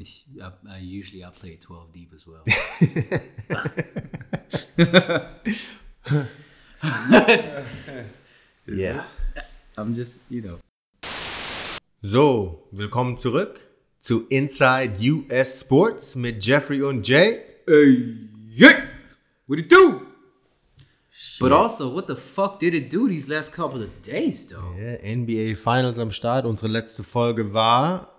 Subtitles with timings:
[0.00, 2.44] Ich, I, I usually I play 12 deep as well.
[8.70, 9.04] Yeah.
[9.76, 10.60] I'm just, you know.
[12.02, 13.58] So, willkommen zurück
[13.98, 17.40] zu Inside US Sports mit Jeffrey und Jay.
[17.66, 18.14] Hey,
[18.54, 18.82] yeah.
[19.48, 20.02] What it do?
[21.40, 24.76] But also, what the fuck did it do these last couple of days, though?
[24.78, 26.44] Ja, NBA Finals am Start.
[26.44, 28.12] Unsere letzte Folge war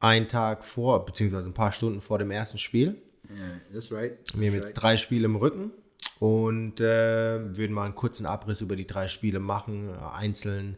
[0.00, 3.00] ein Tag vor, beziehungsweise ein paar Stunden vor dem ersten Spiel.
[3.30, 4.18] Yeah, that's right.
[4.34, 5.70] Wir haben jetzt drei Spiele im Rücken
[6.18, 10.76] und äh, würden mal einen kurzen Abriss über die drei Spiele machen, äh, einzeln.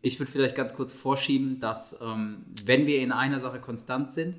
[0.00, 4.38] Ich würde vielleicht ganz kurz vorschieben, dass ähm, wenn wir in einer Sache konstant sind,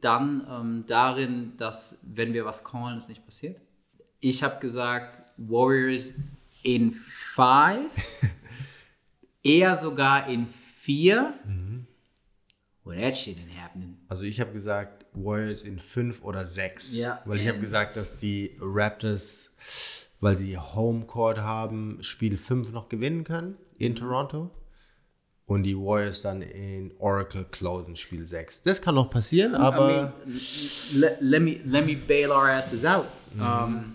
[0.00, 3.60] dann ähm, darin, dass wenn wir was callen, es nicht passiert.
[4.20, 6.20] Ich habe gesagt, Warriors
[6.62, 7.92] in five,
[9.42, 11.34] eher sogar in vier.
[12.84, 13.96] Well, that shit ain't happening.
[14.08, 17.20] Also ich habe gesagt Warriors in fünf oder sechs, Ja.
[17.24, 19.54] weil ich habe gesagt, dass die Raptors,
[20.20, 24.50] weil sie Homecourt haben, Spiel 5 noch gewinnen können in Toronto
[25.46, 28.62] und die Warriors dann in Oracle closen Spiel 6.
[28.62, 30.40] Das kann noch passieren, aber I mean,
[31.00, 33.06] let, let, me, let me bail our asses out.
[33.38, 33.94] Ähm,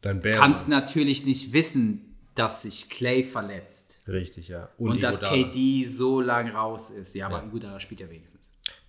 [0.00, 4.00] dann wäre kannst natürlich nicht wissen, dass sich Clay verletzt.
[4.08, 4.68] richtig, ja.
[4.78, 5.48] Und, dass Iguodala.
[5.50, 7.14] KD so lang raus ist.
[7.14, 8.40] Ja, aber Iguodala spielt ja wenigstens.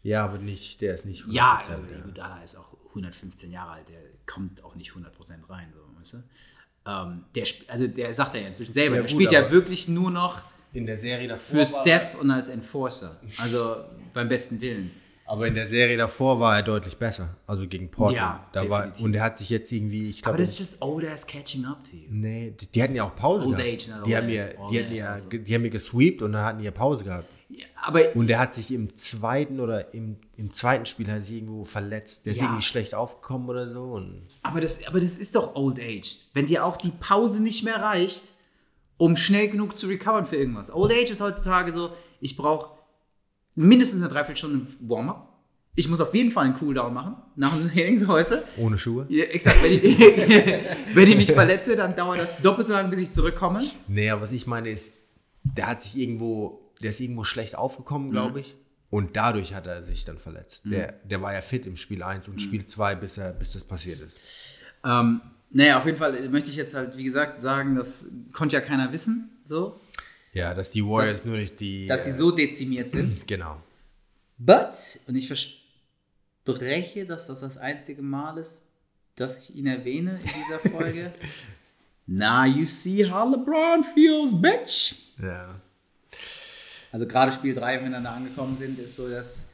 [0.02, 3.90] Ja, aber nicht, der ist nicht Ja, 100%, aber Iguodala ist auch 115 Jahre alt.
[3.90, 6.24] Der kommt auch nicht 100% rein, so, weißt du?
[6.86, 10.12] Ähm, der, also der sagt ja inzwischen selber, Ja, der gut, spielt ja wirklich nur
[10.12, 10.42] noch
[10.74, 13.22] In der Serie davor für Steph und als Enforcer.
[13.38, 13.78] Also
[14.14, 14.92] beim besten Willen.
[15.26, 18.18] Aber in der Serie davor war er deutlich besser, also gegen Portland.
[18.18, 20.82] Ja, da war, und er hat sich jetzt irgendwie, ich Aber glaube, das ist just
[20.82, 22.08] old ass catching up to you.
[22.10, 23.74] Nee, die, die hatten ja auch Pause Old gehabt.
[23.74, 25.30] age, not die, old haben ja, die, hatten ja, also.
[25.30, 27.28] die haben ja gesweept und dann hatten die ja Pause gehabt.
[27.50, 31.36] Ja, aber Und er hat sich im zweiten oder im, im zweiten Spiel hat sich
[31.36, 32.26] irgendwo verletzt.
[32.26, 32.46] Der ist Ja.
[32.46, 33.84] irgendwie schlecht aufgekommen oder so.
[33.94, 36.26] Und Aber das, aber das ist doch Old Age.
[36.34, 38.26] Wenn dir auch die Pause nicht mehr reicht,
[38.98, 40.74] um schnell genug zu recovern für irgendwas.
[40.74, 42.73] Old Age ist heutzutage so, ich brauche
[43.56, 45.30] mindestens eine Dreiviertelstunde Warm-up.
[45.76, 48.44] Ich muss auf jeden Fall einen Cooldown machen, nach dem Training, so weißt du.
[48.58, 49.08] ohne Schuhe.
[49.10, 49.84] Ja, exakt, wenn ich,
[50.96, 53.60] wenn ich mich verletze, dann dauert das doppelt so lange, bis ich zurückkomme.
[54.12, 54.98] Aber was ich meine ist,
[55.44, 58.56] der hat sich irgendwo, der ist irgendwo schlecht aufgekommen, glaube ich.
[58.92, 60.62] Und dadurch hat er sich dann verletzt.
[60.66, 63.64] Der, der war ja fit im Spiel 1 und Spiel 2, bis, er, bis das
[63.64, 64.20] passiert ist.
[64.84, 68.62] Ähm, naja, auf jeden Fall möchte ich jetzt halt, wie gesagt, sagen, das konnte ja
[68.62, 69.80] keiner wissen, so,
[70.34, 71.88] Ja, dass die Warriors Dass- nur nicht die.
[71.88, 73.26] dass sie so dezimiert sind.
[73.28, 73.62] Genau.
[74.38, 74.74] But,
[75.08, 78.68] und ich verspreche, dass das das einzige Mal ist,
[79.16, 81.14] dass ich ihn erwähne in dieser Folge.
[82.08, 84.96] Now you see how LeBron feels, bitch.
[85.22, 85.62] Ja.
[86.92, 89.50] Also gerade Spiel 3, wenn wir dann da angekommen sind, ist so das,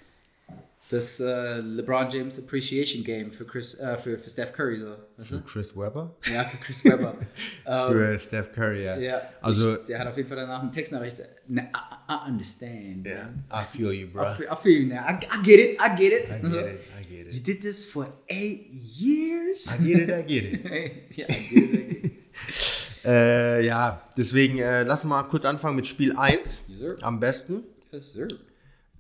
[0.90, 4.80] das äh, LeBron James Appreciation Game für, Chris, äh, für, für Steph Curry.
[4.80, 5.42] So, weißt Für du?
[5.44, 6.16] Chris Webber.
[6.34, 7.16] Ja, für Chris Webber.
[7.68, 8.98] ähm, Für Steph Curry, ja.
[8.98, 11.20] ja, Also, ich, der hat auf jeden Fall danach eine Textnachricht.
[11.20, 13.06] I, I understand.
[13.06, 14.24] ja, I feel you, bro.
[14.24, 15.02] I feel, I feel you now.
[15.08, 15.80] I, I get it.
[15.80, 16.30] I get it.
[16.32, 17.46] I get it, I get You it.
[17.48, 19.68] did this for eight years?
[19.80, 20.64] I get it, I get it.
[21.18, 21.76] ja, I get it.
[21.86, 22.12] I get it.
[23.06, 26.66] Äh, ja, deswegen äh, lass mal kurz anfangen mit Spiel 1.
[26.68, 27.02] Yes.
[27.02, 27.64] Am besten.
[27.94, 28.28] Yes, sir.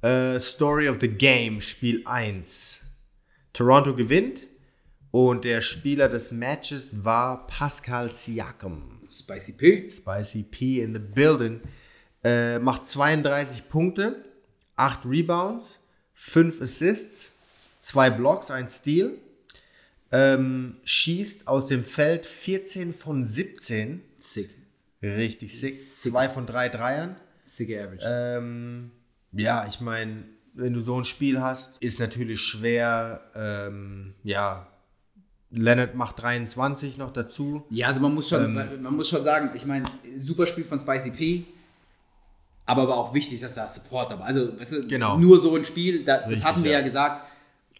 [0.01, 2.81] Äh, Story of the Game, Spiel 1.
[3.51, 4.47] Toronto gewinnt
[5.11, 9.01] und der Spieler des Matches war Pascal Siakam.
[9.09, 9.89] Spicy P.
[9.89, 11.61] Spicy P in the building.
[12.23, 14.23] Äh, macht 32 Punkte,
[14.75, 15.83] 8 Rebounds,
[16.13, 17.31] 5 Assists,
[17.81, 19.17] 2 Blocks, 1 Steal.
[20.11, 24.01] Ähm, schießt aus dem Feld 14 von 17.
[24.17, 24.55] Sick.
[25.01, 25.77] Richtig sick.
[25.77, 27.15] 2 von 3 Dreiern.
[27.43, 28.03] Sick average.
[28.03, 28.91] Ähm,
[29.33, 30.23] ja, ich meine,
[30.53, 33.21] wenn du so ein Spiel hast, ist natürlich schwer.
[33.35, 34.67] Ähm, ja,
[35.51, 37.63] Leonard macht 23 noch dazu.
[37.69, 40.79] ja, also man muss schon, ähm, man muss schon sagen, ich meine, super Spiel von
[40.79, 41.45] Spicy P.
[42.65, 45.17] Aber war auch wichtig, dass da Support dabei Also, weißt du, Genau.
[45.17, 46.85] nur so ein Spiel, da, das Richtig, hatten wir ja, ja.
[46.85, 47.25] gesagt,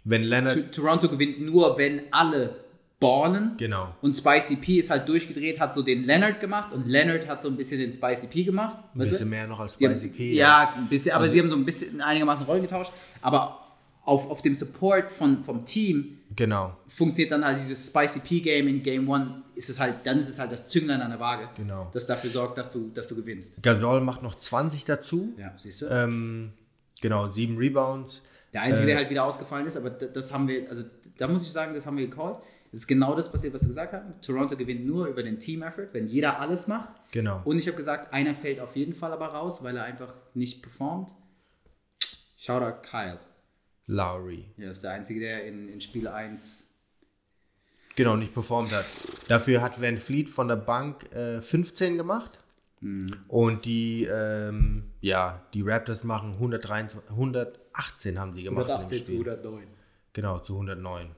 [0.03, 0.71] Wenn Leonard.
[0.73, 2.55] Toronto gewinnt nur, wenn alle
[2.99, 3.55] ballen.
[3.57, 3.96] Genau.
[4.01, 7.47] Und Spicy P ist halt durchgedreht, hat so den Leonard gemacht und Leonard hat so
[7.47, 8.75] ein bisschen den Spicy P gemacht.
[8.93, 9.13] Ein weißt du?
[9.13, 10.34] bisschen mehr noch als Die haben- Spicy P.
[10.34, 12.91] Ja, ein bisschen, aber sie haben so ein bisschen einigermaßen Rollen getauscht.
[13.22, 13.66] Aber
[14.03, 18.84] auf, auf dem Support von, vom Team Genau, funktioniert dann halt dieses Spicy P-Game in
[18.84, 21.90] Game One, ist es halt, dann ist es halt das Zünglein an der Waage, Genau.
[21.91, 23.61] das dafür sorgt, dass du, dass du gewinnst.
[23.63, 25.34] Gasol macht noch 20 dazu.
[25.37, 25.87] Ja, siehst du?
[25.87, 26.53] Ähm,
[27.02, 28.25] genau, 7 Rebounds.
[28.53, 28.87] Der Einzige, Äh.
[28.91, 30.84] der halt wieder ausgefallen ist, aber das haben wir, also
[31.17, 32.37] da muss ich sagen, das haben wir gecallt.
[32.71, 34.13] Es ist genau das passiert, was wir gesagt haben.
[34.21, 36.89] Toronto gewinnt nur über den Team-Effort, wenn jeder alles macht.
[37.11, 37.41] Genau.
[37.43, 40.61] Und ich habe gesagt, einer fällt auf jeden Fall aber raus, weil er einfach nicht
[40.61, 41.11] performt.
[42.37, 43.19] Shoutout Kyle.
[43.87, 44.45] Lowry.
[44.57, 46.67] Ja, das ist der Einzige, der in, in Spiel 1
[47.95, 48.85] Genau, nicht performt hat.
[49.27, 52.39] Dafür hat Van Fleet von der Bank äh, 15 gemacht.
[53.27, 58.61] Und die, ähm, ja, die Raptors machen 123, 118 haben die gemacht.
[58.61, 59.29] in dem 118 zu Spiel.
[59.29, 59.67] 109.
[60.13, 61.09] Genau, zu 109.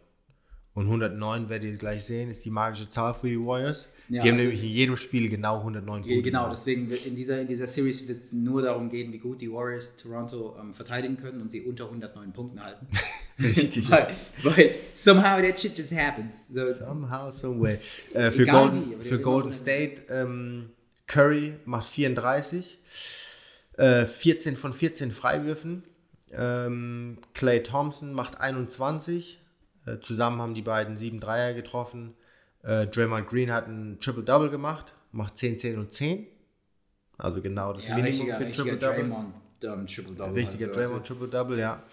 [0.73, 3.91] Und 109 werdet ihr gleich sehen, ist die magische Zahl für die Warriors.
[4.07, 6.21] Ja, die haben also- nämlich in jedem Spiel genau 109 Punkte.
[6.21, 6.57] Genau, gemacht.
[6.57, 9.51] deswegen wird in dieser, in dieser Series wird es nur darum gehen, wie gut die
[9.51, 12.87] Warriors Toronto ähm, verteidigen können und sie unter 109 Punkten halten.
[13.39, 13.89] Richtig.
[13.89, 16.47] weil, weil somehow that shit just happens.
[16.53, 17.79] So, Somehow, someway.
[18.13, 20.69] Äh, für Golden, wie, für Golden State, ähm,
[21.07, 22.77] Curry macht 34,
[23.77, 25.83] äh, 14 von 14 Freiwürfen.
[26.31, 29.40] Ähm, Clay Thompson macht 21.
[29.85, 32.13] Äh, zusammen haben die beiden 7 Dreier getroffen.
[32.63, 36.27] Äh, Draymond Green hat ein Triple-Double gemacht, macht 10, 10 und 10.
[37.17, 39.03] Also genau das ja, Minimum richtiger, für ein richtiger Triple-Double.
[39.03, 39.33] Draymond
[39.63, 40.33] ähm, Triple Double.
[40.33, 41.83] Richtiger also, Draymond Triple-Double, ja.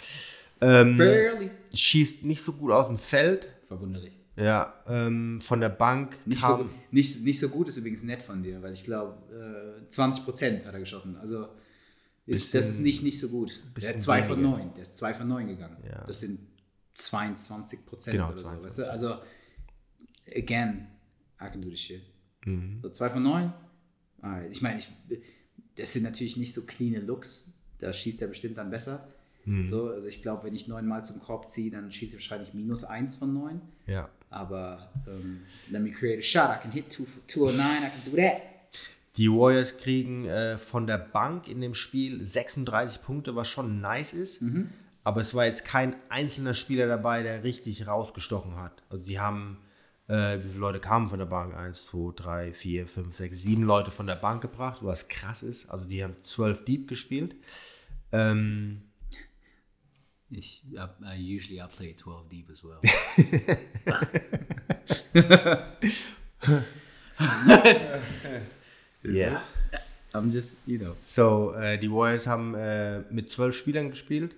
[0.61, 1.51] Ähm, Barely.
[1.75, 3.49] schießt nicht so gut aus dem Feld.
[3.67, 4.13] Verwunderlich.
[4.37, 6.61] Ja, ähm, von der Bank Nicht kam...
[6.61, 10.65] so, nicht, nicht so gut ist übrigens nett von dir, weil ich glaube, äh, 20%
[10.65, 11.17] hat er geschossen.
[11.17, 11.49] Also
[12.25, 13.51] ist, das ist nicht, nicht so gut.
[13.51, 14.59] Der bisschen hat 2 von weniger.
[14.59, 14.75] 9.
[14.75, 15.77] Der ist 2 von 9 gegangen.
[15.85, 16.05] Ja.
[16.07, 16.39] Das sind
[16.99, 18.45] 22% Genau, oder so.
[18.45, 18.65] 22.
[18.65, 18.91] Weißt du?
[18.91, 19.15] Also,
[20.35, 20.87] again,
[21.41, 22.03] I can do this shit.
[22.45, 22.81] Mhm.
[22.83, 23.53] So 2 von 9.
[24.23, 24.89] Ah, Ich meine, ich,
[25.77, 27.53] das sind natürlich nicht so clean Looks.
[27.79, 29.09] Da schießt er bestimmt dann besser.
[29.45, 29.69] Mhm.
[29.69, 32.85] So, also ich glaube, wenn ich neunmal zum Korb ziehe, dann schießt er wahrscheinlich minus
[32.85, 33.61] 1 von 9.
[33.87, 34.11] Ja.
[34.31, 35.41] Aber ähm,
[35.71, 36.51] let me create a shot.
[36.51, 38.43] I can hit two, 209, I can do that.
[39.17, 44.13] Die Warriors kriegen äh, von der Bank in dem Spiel 36 Punkte, was schon nice
[44.13, 44.43] ist.
[44.43, 44.69] Mhm.
[45.09, 48.83] Aber es war jetzt kein einzelner Spieler dabei, der richtig rausgestochen hat.
[48.91, 49.57] Also die haben,
[50.07, 51.57] äh, wie viele Leute kamen von der Bank?
[51.57, 55.71] Eins, zwei, drei, vier, fünf, sechs, sieben Leute von der Bank gebracht, was krass ist.
[55.71, 57.35] Also die haben zwölf Deep gespielt.
[58.13, 58.83] Ähm,
[60.29, 62.79] Ich, I, I usually I play 12 deep as well.
[69.03, 69.41] yeah.
[70.13, 70.97] I'm just, you know.
[71.03, 74.35] So, äh, die Warriors haben äh, mit zwölf Spielern gespielt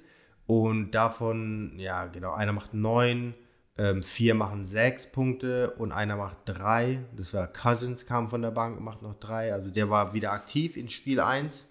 [0.50, 3.34] und davon, ja, genau, einer macht neun,
[3.78, 6.98] ähm, vier machen sechs Punkte und einer macht drei.
[7.14, 9.52] Das war Cousins, kam von der Bank und macht noch drei.
[9.52, 11.68] Also der war wieder aktiv in Spiel 1.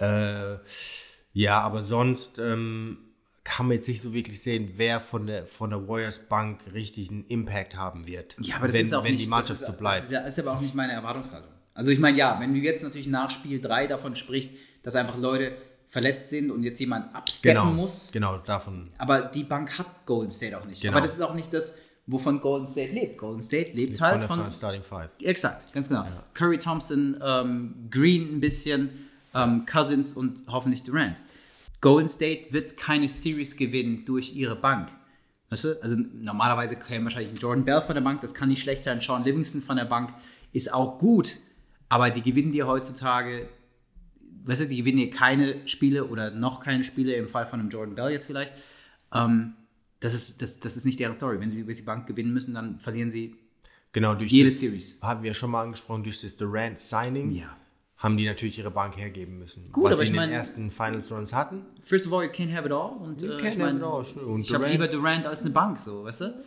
[0.00, 0.56] Äh,
[1.32, 2.98] ja, aber sonst ähm,
[3.44, 7.12] kann man jetzt nicht so wirklich sehen, wer von der, von der Warriors Bank richtig
[7.12, 8.34] einen Impact haben wird.
[8.40, 9.98] Ja, aber das wenn, ist auch wenn nicht, die Mannschaft das so ist, bleibt.
[9.98, 11.52] Das ist, ja, ist aber auch nicht meine Erwartungshaltung.
[11.74, 15.16] Also ich meine, ja, wenn du jetzt natürlich nach Spiel 3 davon sprichst, dass einfach
[15.16, 15.52] Leute
[15.90, 20.30] verletzt sind und jetzt jemand absteppen genau, muss, genau, davon aber die Bank hat Golden
[20.30, 20.80] State auch nicht.
[20.80, 20.92] Genau.
[20.92, 23.18] Aber das ist auch nicht das, wovon Golden State lebt.
[23.18, 25.10] Golden State lebt von halt von, von Starting Five.
[25.20, 26.06] Exakt, ganz genau.
[26.32, 31.16] Curry Thompson, ähm, Green ein bisschen, ähm, Cousins und hoffentlich Durant.
[31.80, 34.90] Golden State wird keine Series gewinnen durch ihre Bank.
[35.48, 35.82] Weißt du?
[35.82, 39.00] Also normalerweise käme wahrscheinlich ein Jordan Bell von der Bank, das kann nicht schlecht sein.
[39.00, 40.14] Sean Livingston von der Bank
[40.52, 41.36] ist auch gut,
[41.88, 43.48] aber die gewinnen dir heutzutage,
[44.44, 47.70] weißt du, die gewinnen dir keine Spiele oder noch keine Spiele im Fall von einem
[47.70, 48.54] Jordan Bell jetzt vielleicht.
[49.12, 49.54] Ähm,
[50.00, 51.40] das, ist, das, das ist nicht deren Story.
[51.40, 53.36] Wenn sie über die Bank gewinnen müssen, dann verlieren sie
[53.92, 55.00] Genau, durch jede das, Series.
[55.02, 57.56] haben wir schon mal angesprochen, durch das Durant-Signing Ja.
[57.96, 59.70] haben die natürlich ihre Bank hergeben müssen.
[59.72, 61.66] Gut, was aber sie ich in mein- den ersten Finals Runs hatten.
[61.82, 62.92] First of all, you can't have it all.
[63.00, 64.26] Und, You äh, can't ich have mein, it all, sure.
[64.26, 66.44] Und ich habe lieber Durant als eine Bank, so, weißt du?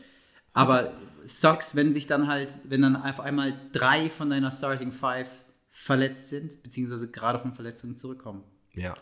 [0.54, 0.94] Aber
[1.26, 5.30] sucks, wenn sich dann halt, wenn dann auf einmal drei von deiner Starting Five
[5.76, 8.44] verletzt sind, beziehungsweise gerade von Verletzungen zurückkommen.
[8.76, 8.96] Ja,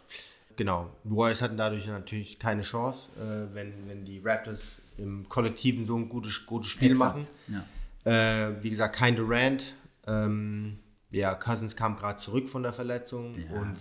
[0.56, 0.90] genau.
[1.04, 5.98] Die Warriors hatten dadurch natürlich keine Chance, äh, wenn, wenn die Raptors im Kollektiven so
[5.98, 7.28] ein gutes, gutes Spiel Exakt, machen.
[7.50, 8.48] ja.
[8.50, 9.76] Äh, wie gesagt, kein Durant.
[10.08, 10.80] Ähm,
[11.12, 13.62] ja, Cousins kam gerade zurück von der Verletzung Ja.
[13.62, 13.76] und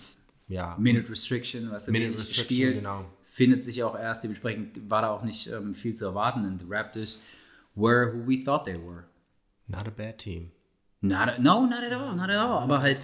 [0.48, 3.04] ja, Minute Restriction, was er Minute Restriction, spielt, genau.
[3.22, 6.44] findet sich auch erst, dementsprechend war da auch nicht ähm, viel zu erwarten.
[6.44, 7.22] Und the Raptors
[7.76, 9.04] were who we thought they were.
[9.68, 10.50] not a bad team.
[11.02, 12.58] Not, no, not at all, not at all.
[12.62, 13.02] Aber halt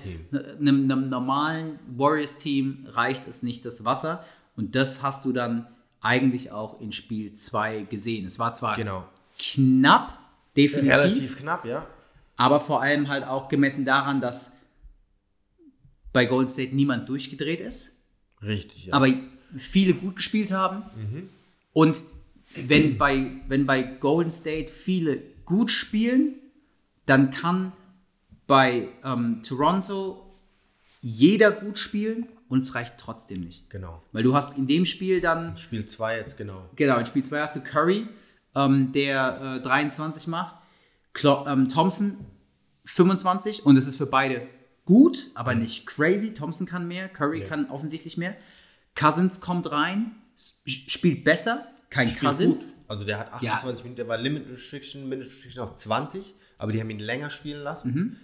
[0.61, 4.23] einem, einem normalen Warriors-Team reicht es nicht das Wasser.
[4.55, 5.67] Und das hast du dann
[6.01, 8.27] eigentlich auch in Spiel 2 gesehen.
[8.27, 9.09] Es war zwar Genau.
[9.39, 10.19] knapp,
[10.57, 11.87] definitiv, Relativ knapp, ja.
[12.37, 14.53] aber vor allem halt auch gemessen daran, dass
[16.13, 17.93] bei Golden State niemand durchgedreht ist
[18.43, 18.95] Richtig, ja.
[18.95, 19.09] aber
[19.57, 20.83] viele gut gespielt haben.
[21.73, 22.01] Und
[22.55, 26.35] wenn bei, wenn bei Golden State viele gut spielen,
[27.07, 27.73] dann kann
[28.47, 30.23] bei ähm, Toronto
[31.01, 33.71] jeder gut spielen und es reicht trotzdem nicht.
[33.71, 34.03] genau.
[34.13, 36.69] Weil du hast in dem Spiel dann, Spiel 2 jetzt, genau.
[36.77, 38.09] genau, in Spiel 2 hast du Curry,
[38.55, 40.55] ähm, der äh, 23 macht,
[41.13, 42.17] Klo ähm, Thompson
[42.85, 44.47] 25 und es ist für beide
[44.85, 46.33] gut, aber nicht crazy.
[46.35, 48.37] Thompson kann mehr, Curry kann offensichtlich mehr.
[48.95, 52.75] Cousins kommt rein, spielt besser, kein Spielt Cousins.
[52.75, 52.85] gut.
[52.89, 56.81] Also der hat 28 Minuten, der war Limit Restriction, Minute Restriction auf 20, aber die
[56.81, 57.93] haben ihn länger spielen lassen.
[57.93, 58.17] Mhm.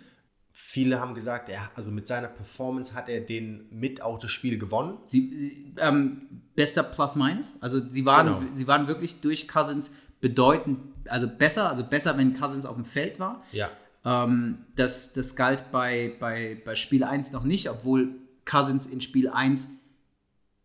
[0.54, 4.58] Viele haben gesagt, er, also mit seiner Performance hat er den mit auch das Spiel
[4.58, 4.98] gewonnen.
[5.06, 7.62] Sie, ähm, bester Plus-Minus.
[7.62, 8.42] Also sie waren, Genau.
[8.54, 10.78] sie waren wirklich durch Cousins bedeutend,
[11.08, 13.42] also besser, also besser, wenn Cousins auf dem Feld war.
[13.52, 13.68] Ja.
[14.04, 18.10] Ähm, das, das galt bei, bei, bei Spiel 1 noch nicht, obwohl
[18.44, 19.70] Cousins in Spiel 1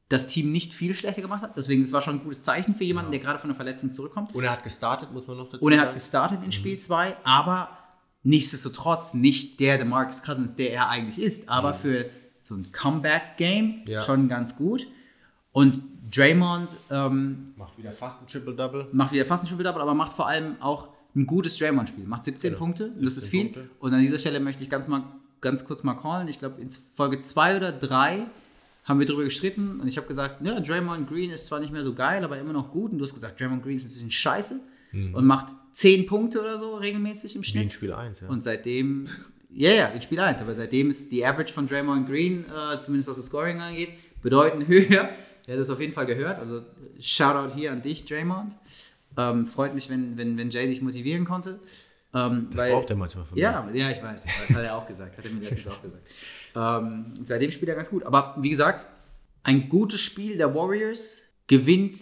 [0.10, 1.58] das Team nicht viel schlechter gemacht hat.
[1.58, 4.34] Deswegen, es war schon ein gutes Zeichen für jemanden, der gerade von einer Verletzung zurückkommt.
[4.36, 5.88] Und er hat gestartet, muss man noch dazu Und er sagen.
[5.89, 7.76] hat gestartet in Spiel 2, aber
[8.27, 12.05] nichtsdestotrotz nicht der DeMarcus Cousins, der er eigentlich ist, aber für
[12.43, 14.01] so ein Comeback-Game Ja.
[14.01, 14.86] schon ganz gut.
[15.51, 15.81] Und
[16.13, 18.88] Draymond ähm, Macht wieder fast ein Triple-Double.
[18.91, 22.05] macht wieder fast ein Triple-Double, aber macht vor allem auch ein gutes Draymond-Spiel.
[22.05, 23.43] Macht 17 Genau, Punkte, und das 17 ist viel.
[23.46, 23.69] Punkte.
[23.79, 25.03] Und an dieser Stelle möchte ich ganz, mal,
[25.41, 26.27] ganz kurz mal callen.
[26.27, 28.25] Ich glaube, in Folge 2 oder 3
[28.84, 31.84] haben wir darüber gestritten und ich habe gesagt, ja, Draymond Green ist zwar nicht mehr
[31.84, 32.91] so geil, aber immer noch gut.
[32.91, 34.12] Und du hast gesagt, Draymond Green ist ein bisschen
[34.91, 37.44] scheiße und macht 10 Punkte oder so regelmäßig im Mhm.
[37.44, 37.63] Wie Schnitt.
[37.63, 38.27] in Spiel 1, ja.
[38.27, 39.08] Und seitdem,
[39.53, 43.10] ja, ja, in Spiel 1, aber seitdem ist die Average von Draymond Green, äh, zumindest
[43.10, 43.89] was das Scoring angeht,
[44.22, 45.10] bedeutend höher.
[45.46, 46.39] Er hat das auf jeden Fall gehört.
[46.39, 46.62] Also
[47.00, 48.58] Shoutout hier an dich, Draymond.
[49.17, 51.60] Ähm, freut mich, wenn, wenn, wenn Jay dich motivieren konnte.
[52.13, 53.41] Ähm, das braucht er manchmal von mir.
[53.41, 54.24] ja, ja, ich weiß.
[54.24, 55.17] Das hat er auch gesagt.
[55.17, 56.08] Hat er mir letztens auch gesagt.
[56.56, 58.03] Ähm, seitdem spielt er ganz gut.
[58.03, 58.86] Aber wie gesagt,
[59.44, 61.98] ein gutes Spiel der Warriors gewinnt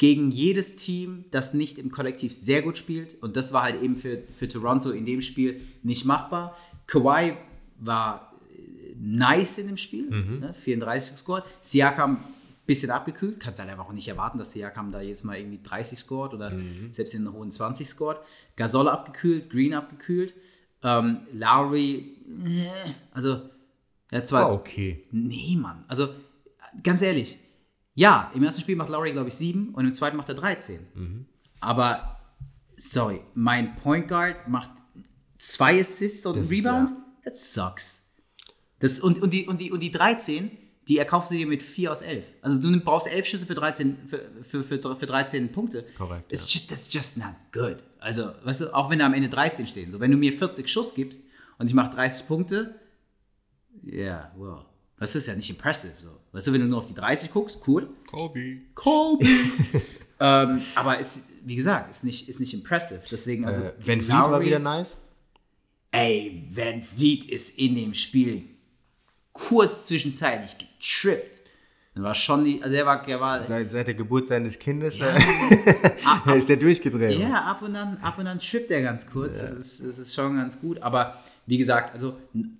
[0.00, 3.22] gegen jedes Team, das nicht im Kollektiv sehr gut spielt.
[3.22, 6.56] Und das war halt eben für, für Toronto in dem Spiel nicht machbar.
[6.86, 7.36] Kawhi
[7.78, 10.08] war äh, nice in dem Spiel,
[10.40, 11.44] ne, 34 gescored.
[11.60, 12.16] Siakam
[12.64, 13.40] bisschen abgekühlt.
[13.40, 16.50] Kannst halt einfach auch nicht erwarten, dass Siakam da jedes Mal irgendwie 30 scored oder
[16.92, 18.20] selbst in den hohen 20 scored.
[18.56, 20.32] Gasol abgekühlt, Green abgekühlt.
[20.82, 22.16] Ähm, Lowry,
[22.46, 22.70] äh,
[23.10, 23.42] also
[24.10, 25.02] er hat zwar War okay.
[25.10, 25.84] Nee, Mann.
[25.88, 26.08] Also,
[26.82, 27.38] ganz ehrlich.
[27.94, 30.78] Ja, im ersten Spiel macht Lowry, glaube ich, 7 und im zweiten macht er 13.
[31.60, 32.20] Aber,
[32.76, 34.70] sorry, mein Point Guard macht
[35.38, 36.90] zwei Assists und einen Rebound?
[36.90, 36.96] ja.
[37.24, 38.14] That sucks.
[38.78, 40.50] Das, und, und, die, und, die, und die 13,
[40.88, 42.24] die erkaufst du dir mit 4 aus 11.
[42.40, 45.84] Also du brauchst 11 Schüsse für 13, für, für, für, für 13 Punkte.
[45.96, 47.76] Korrekt, It's just, that's just not good.
[48.00, 49.92] Also, weißt du, auch wenn da am Ende 13 stehen.
[49.92, 51.28] So, wenn du mir 40 Schuss gibst
[51.58, 52.74] und ich mache 30 Punkte,
[53.82, 54.32] ja,
[55.00, 55.94] Das ist ja nicht impressive.
[55.98, 56.10] So.
[56.32, 57.88] Weißt du, wenn du nur auf die 30 guckst, cool.
[58.06, 58.58] Kobe.
[58.74, 59.26] Kobe.
[60.20, 63.00] ähm, aber ist, wie gesagt, ist nicht, ist nicht impressive.
[63.10, 63.62] Deswegen, also.
[63.62, 65.02] Äh, Van war Lowry- wieder nice.
[65.90, 68.44] Ey, Van Vliet ist in dem Spiel
[69.32, 71.40] kurz zwischenzeitlich getrippt.
[71.94, 75.12] Dann war schon die, der war, der war Seit, seit der Geburt seines Kindes äh,
[76.38, 77.18] ist der durchgedreht.
[77.18, 79.40] Ja, ab und an, ab und an trippt er ganz kurz.
[79.40, 80.80] Das, ist, das ist schon ganz gut.
[80.82, 81.16] Aber
[81.46, 82.16] wie gesagt, also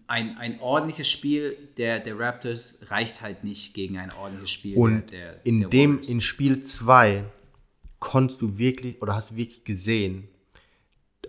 [0.09, 5.13] ein, ein ordentliches Spiel der, der Raptors reicht halt nicht gegen ein ordentliches Spiel Und
[5.13, 6.09] der, der, in der dem, Warriors.
[6.09, 7.25] in Spiel 2
[8.01, 10.27] konntest du wirklich oder hast wirklich gesehen,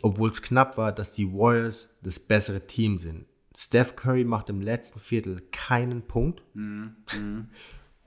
[0.02, 3.26] obwohl es knapp war, dass die Warriors das bessere Team sind.
[3.56, 6.42] Steph Curry macht im letzten Viertel keinen Punkt.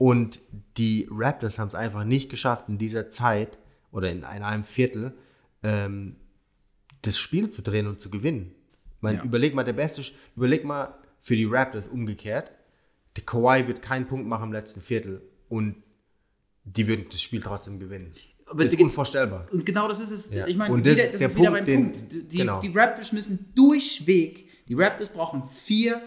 [0.08, 0.38] Und
[0.76, 3.56] die Raptors haben es einfach nicht geschafft, in dieser Zeit
[3.90, 5.14] oder in einem Viertel
[5.62, 6.16] ähm,
[7.02, 8.52] das Spiel zu drehen und zu gewinnen.
[8.96, 9.24] Ich meine, Ja.
[9.24, 10.02] überleg mal, der beste,
[10.36, 12.50] überleg mal für die Raptors umgekehrt.
[13.16, 15.76] Der Kawhi wird keinen Punkt machen im letzten Viertel und
[16.64, 18.12] die würden das Spiel trotzdem gewinnen.
[18.46, 19.46] Aber das ist unvorstellbar.
[19.52, 20.30] Und genau das ist es.
[20.34, 20.46] Ja.
[20.46, 22.12] Ich meine, Und wieder, das das, ist der ist wieder Punkt, mein den- Punkt.
[22.12, 22.60] Die, die, genau.
[22.60, 26.02] die Raptors müssen durchweg, die Raptors brauchen vier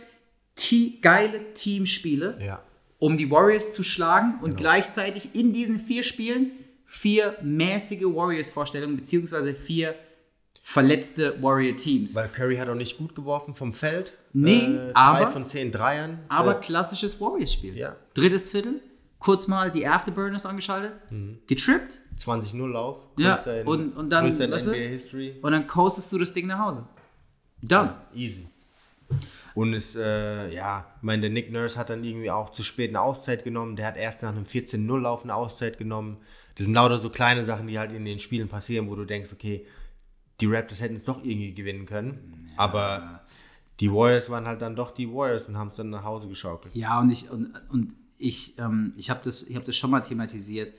[0.55, 2.61] Te geile Teamspiele, Ja.
[2.99, 4.61] Um die Warriors zu schlagen und Genau.
[4.61, 6.51] gleichzeitig in diesen vier Spielen
[6.85, 9.95] vier mäßige Warriors-Vorstellungen beziehungsweise vier
[10.63, 12.15] verletzte Warrior-Teams.
[12.15, 14.13] Weil Curry hat auch nicht gut geworfen vom Feld.
[14.33, 16.19] Nee, äh, aber- Drei von zehn Dreiern.
[16.29, 17.75] Aber Äh, klassisches Warriors-Spiel.
[17.77, 17.95] Ja.
[18.13, 18.81] Drittes Viertel,
[19.19, 20.93] kurz mal die Afterburners angeschaltet,
[21.47, 23.07] getrippt 20-0 Lauf.
[23.17, 25.35] Ja, in- und- und dann, in NBA History.
[25.41, 26.87] und dann coastest du das Ding nach Hause.
[27.61, 27.95] Done.
[28.13, 28.47] Easy.
[29.57, 32.91] Und es, äh, ja, ich meine, der Nick Nurse hat dann irgendwie auch zu spät
[32.91, 33.75] eine Auszeit genommen.
[33.75, 36.17] Der hat erst nach einem 14-0-Lauf eine Auszeit genommen.
[36.53, 39.33] Das sind lauter so kleine Sachen, die halt in den Spielen passieren, wo du denkst,
[39.33, 39.65] okay,
[40.39, 42.51] die Raptors hätten es doch irgendwie gewinnen können.
[42.55, 43.23] Aber
[43.79, 46.75] die Warriors waren halt dann doch die Warriors und haben es dann nach Hause geschaukelt.
[46.75, 50.01] Ja, und ich, und, und ich, ähm, ich habe das, ich hab das schon mal
[50.01, 50.71] thematisiert.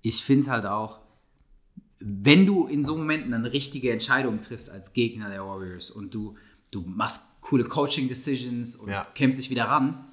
[0.00, 1.00] Ich finde halt auch,
[2.00, 6.38] wenn du in so Momenten eine richtige Entscheidung triffst als Gegner der Warriors und du,
[6.70, 9.06] du machst coole Coaching-Decisions und Ja.
[9.14, 10.06] kämpfst dich wieder ran,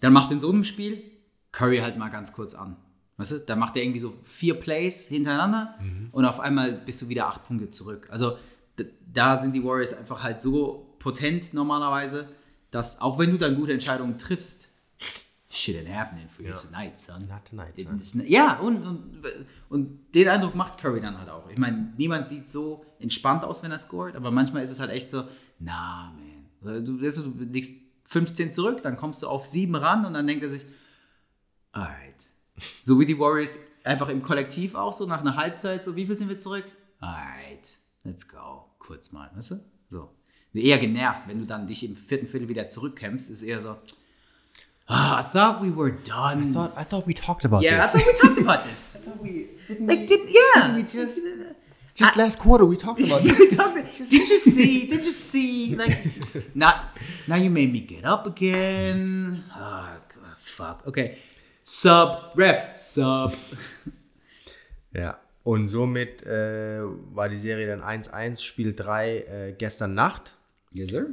[0.00, 1.02] dann macht in so einem Spiel
[1.52, 2.76] Curry halt mal ganz kurz an.
[3.18, 5.78] Weißt du, dann macht er irgendwie so vier Plays hintereinander
[6.12, 8.08] und auf einmal bist du wieder acht Punkte zurück.
[8.10, 8.38] Also
[9.12, 12.26] da sind die Warriors einfach halt so potent normalerweise,
[12.70, 14.68] dass auch wenn du dann gute Entscheidungen triffst,
[15.50, 17.20] shit ain't happening for you tonight, son.
[17.28, 18.26] Not tonight, son.
[18.26, 19.22] Ja, und, und,
[19.68, 21.50] und den Eindruck macht Curry dann halt auch.
[21.50, 24.90] Ich meine, niemand sieht so entspannt aus, wenn er scoret, aber manchmal ist es halt
[24.90, 25.24] echt so,
[25.58, 26.21] na, man.
[26.62, 27.74] Du, du, liegst
[28.06, 30.64] 15 zurück, dann kommst du auf 7 ran und dann denkt er sich,
[31.72, 31.98] alright.
[32.80, 36.18] So wie die Warriors einfach im Kollektiv auch so nach einer Halbzeit, so wie viel
[36.18, 36.64] sind wir zurück?
[37.00, 38.66] Alright, let's go.
[38.78, 39.60] Kurz mal, weißt du?
[39.90, 40.10] So.
[40.54, 43.76] Eher genervt, wenn du dann dich im vierten Viertel wieder zurückkämpfst, ist eher so,
[44.86, 46.50] ah, I thought we were done.
[46.50, 47.92] I thought, I thought we talked about yeah, I this.
[47.92, 49.02] thought we talked about this.
[49.22, 50.76] we, didn't Like, did, yeah.
[50.76, 51.22] we just,
[51.94, 53.38] just last quarter we talked about this.
[53.38, 53.76] We talked-
[54.10, 54.86] did you see?
[54.88, 55.74] Did you see?
[55.76, 55.98] Like,
[56.54, 56.76] not
[57.26, 59.44] now you made me get up again.
[59.52, 60.86] Ah, God, fuck.
[60.86, 61.16] Okay,
[61.64, 63.34] sub ref sub.
[64.94, 65.18] Ja.
[65.44, 66.80] Und somit äh,
[67.14, 70.34] war die Serie dann 1-1, Spiel 3 äh, gestern Nacht.
[70.70, 71.06] Yes, sir.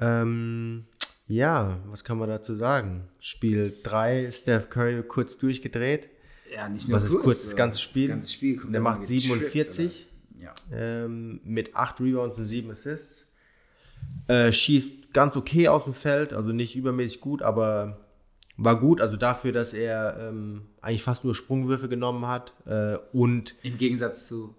[0.00, 0.86] Ähm,
[1.28, 3.08] ja, was kann man dazu sagen?
[3.20, 6.08] Spiel 3, Steph Curry kurz durchgedreht.
[6.54, 8.08] Ja, nicht nur Was ist kurz, das äh, ganze Spiel?
[8.08, 10.06] Ganzes Spiel Der macht getrippt, 47
[10.36, 10.42] oder?
[10.42, 10.54] Ja.
[11.04, 13.26] ähm, mit 8 Rebounds und 7 Assists.
[14.26, 18.00] Äh, schießt ganz okay aus dem Feld, also nicht übermäßig gut, aber
[18.56, 19.00] war gut.
[19.00, 24.26] Also dafür, dass er ähm, eigentlich fast nur Sprungwürfe genommen hat äh, und Im Gegensatz
[24.26, 24.54] zu,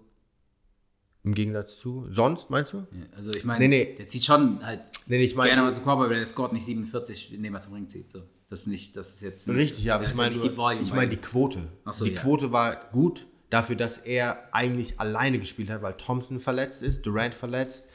[1.22, 2.06] im Gegensatz zu.
[2.10, 2.86] Sonst, meinst du?
[3.16, 3.94] also ich meine, Nee, nee.
[3.98, 6.52] der zieht schon halt Nee, nee, ich meine- gerne mal zum Korb, aber der scoret
[6.54, 8.10] nicht 47, indem er zum Ring zieht.
[8.12, 8.22] So.
[8.50, 10.36] Das ist nicht, das ist jetzt nicht, Richtig, ja, aber ich meine
[10.80, 11.68] ich meine die Quote.
[11.90, 12.20] So, die ja.
[12.20, 17.34] Quote war gut dafür, dass er eigentlich alleine gespielt hat, weil Thompson verletzt ist, Durant
[17.34, 17.88] verletzt,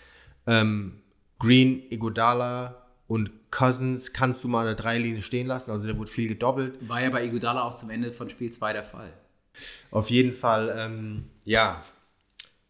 [0.48, 1.01] ähm,
[1.38, 6.12] Green, Iguodala und Cousins kannst du mal an der Dreilinie stehen lassen, also der wurde
[6.12, 6.75] viel gedoppelt.
[6.88, 9.12] War ja bei Iguodala auch zum Ende von Spiel 2 der Fall.
[9.91, 11.84] Auf jeden Fall, ähm, ja.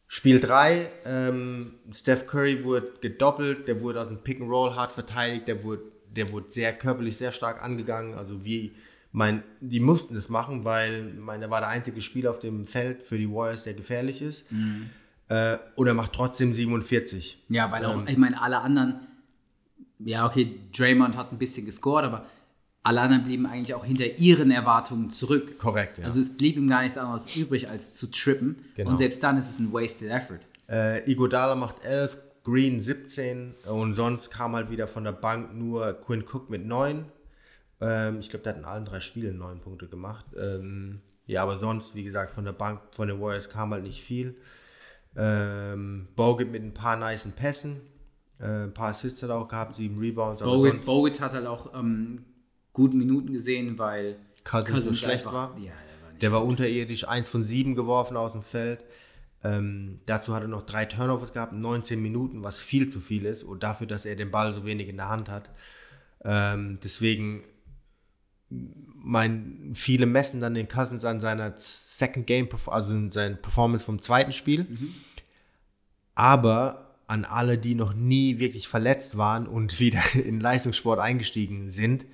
[0.07, 4.91] Spiel 3, ähm, Steph Curry wurde gedoppelt, der wurde aus dem Pick and Roll hart
[4.91, 5.83] verteidigt, der wurde,
[6.15, 8.15] der wurde sehr körperlich sehr stark angegangen.
[8.15, 8.73] Also wie
[9.11, 13.01] mein, die mussten das machen, weil mein, er war der einzige Spieler auf dem Feld
[13.01, 14.45] für die Warriors, der gefährlich ist.
[15.29, 17.43] Äh, und er macht trotzdem 47.
[17.49, 17.89] Ja, weil Ähm.
[17.89, 18.99] auch, ich meine, alle anderen,
[19.99, 22.23] ja, okay, Draymond hat ein bisschen gescored, aber
[22.83, 25.57] alle anderen blieben eigentlich auch hinter ihren Erwartungen zurück.
[25.59, 26.05] Korrekt, ja.
[26.05, 28.57] Also es blieb ihm gar nichts anderes übrig, als zu trippen.
[28.75, 28.91] Genau.
[28.91, 30.39] Und selbst dann ist es ein wasted effort.
[30.69, 32.17] Äh, Iguodala macht 11,
[32.49, 37.05] Green 17 und sonst kam halt wieder von der Bank nur Quinn Cook mit 9.
[37.81, 40.25] Ähm, ich glaube, der hat in allen drei Spielen 9 Punkte gemacht.
[40.37, 44.01] Ähm, ja, aber sonst, wie gesagt, von der Bank, von den Warriors kam halt nicht
[44.01, 44.35] viel.
[45.15, 47.81] Ähm, Bogut mit ein paar nicen Pässen.
[48.39, 50.41] Äh, ein paar Assists hat er auch gehabt, sieben Rebounds.
[50.41, 52.25] Bogut, Bogut hat halt auch ähm,
[52.73, 55.55] gute Minuten gesehen, weil Cousins so schlecht war.
[55.57, 58.83] Ja, der war Der war unterirdisch, 1 von 7 geworfen aus dem Feld.
[59.43, 63.43] Ähm, dazu hat er noch drei Turnovers gehabt, 19 Minuten, was viel zu viel ist.
[63.43, 65.49] Und dafür, dass er den Ball so wenig in der Hand hat.
[66.23, 67.43] Ähm, deswegen,
[68.49, 74.01] mein, viele messen dann den Cousins an seiner Second Game, also in seiner Performance vom
[74.01, 74.67] zweiten Spiel.
[76.15, 82.05] Aber an alle, die noch nie wirklich verletzt waren und wieder in Leistungssport eingestiegen sind,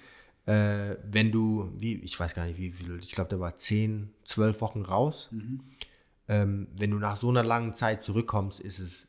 [0.45, 4.11] äh, wenn du, wie, ich weiß gar nicht, wie viel, ich glaube, der war 10,
[4.23, 5.29] 12 Wochen raus.
[6.27, 9.07] Ähm, wenn du nach so einer langen Zeit zurückkommst, ist es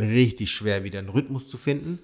[0.00, 1.98] richtig schwer, wieder einen Rhythmus zu finden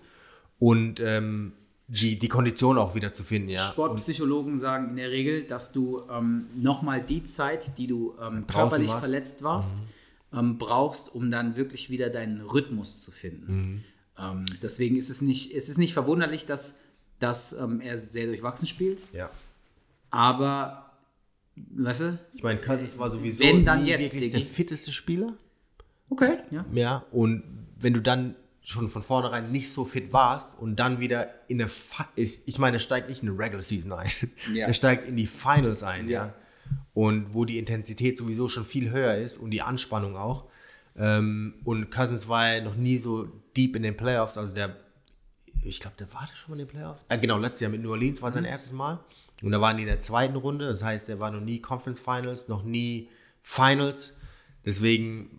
[0.59, 1.53] und ähm,
[1.89, 3.65] die, die Kondition auch wieder zu finden, ja.
[3.65, 8.47] Und Sportpsychologen sagen in der Regel, dass du ähm, nochmal die Zeit, die du ähm,
[8.47, 9.01] körperlich warst.
[9.01, 9.77] verletzt warst,
[10.33, 13.85] ähm, brauchst, um dann wirklich wieder deinen Rhythmus zu finden.
[14.19, 16.81] Ähm, deswegen ist es nicht, es ist nicht verwunderlich, dass,
[17.21, 19.31] dass ähm, er sehr durchwachsen spielt, ja.
[20.11, 20.86] aber
[21.57, 22.19] weißt du?
[22.35, 24.53] Ich meine, Cousins war sowieso Wenn dann nie jetzt, wirklich der Diggi.
[24.53, 25.35] fitteste Spieler.
[26.11, 26.65] Okay, ja.
[26.73, 27.43] Ja, und
[27.79, 31.69] wenn du dann schon von vornherein nicht so fit warst und dann wieder in eine,
[31.69, 34.11] Fi- ich, ich meine, er steigt nicht in eine Regular Season ein,
[34.53, 34.67] Ja.
[34.67, 36.27] er steigt in die Finals ein, ja.
[36.27, 36.35] Ja.
[36.95, 40.47] Und wo die Intensität sowieso schon viel höher ist und die Anspannung auch.
[40.97, 44.75] Ähm, und Cousins war ja noch nie so deep in den Playoffs, also der,
[45.63, 47.05] ich glaube, der war da schon mal in den Playoffs.
[47.09, 48.99] Äh, genau, letztes Jahr mit New Orleans war sein erstes Mal.
[49.43, 52.01] Und da waren die in der zweiten Runde, das heißt, er war noch nie Conference
[52.01, 53.11] Finals, noch nie
[53.43, 54.19] Finals.
[54.65, 55.31] Deswegen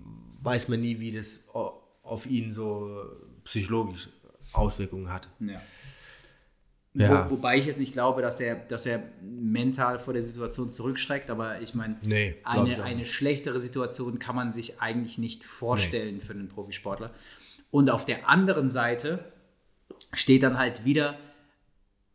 [0.42, 3.04] weiß man nie, wie das auf ihn so
[3.44, 4.10] psychologisch
[4.54, 5.28] Auswirkungen hat.
[5.40, 5.62] ja.
[6.94, 7.30] Ja.
[7.30, 11.30] Wo, wobei ich jetzt nicht glaube, dass er, dass er mental vor der Situation zurückschreckt,
[11.30, 16.34] aber ich meine, Nee, eine, eine schlechtere Situation kann man sich eigentlich nicht vorstellen für
[16.34, 17.14] einen Profisportler.
[17.70, 19.32] Und auf der anderen Seite
[20.12, 21.20] steht dann halt wieder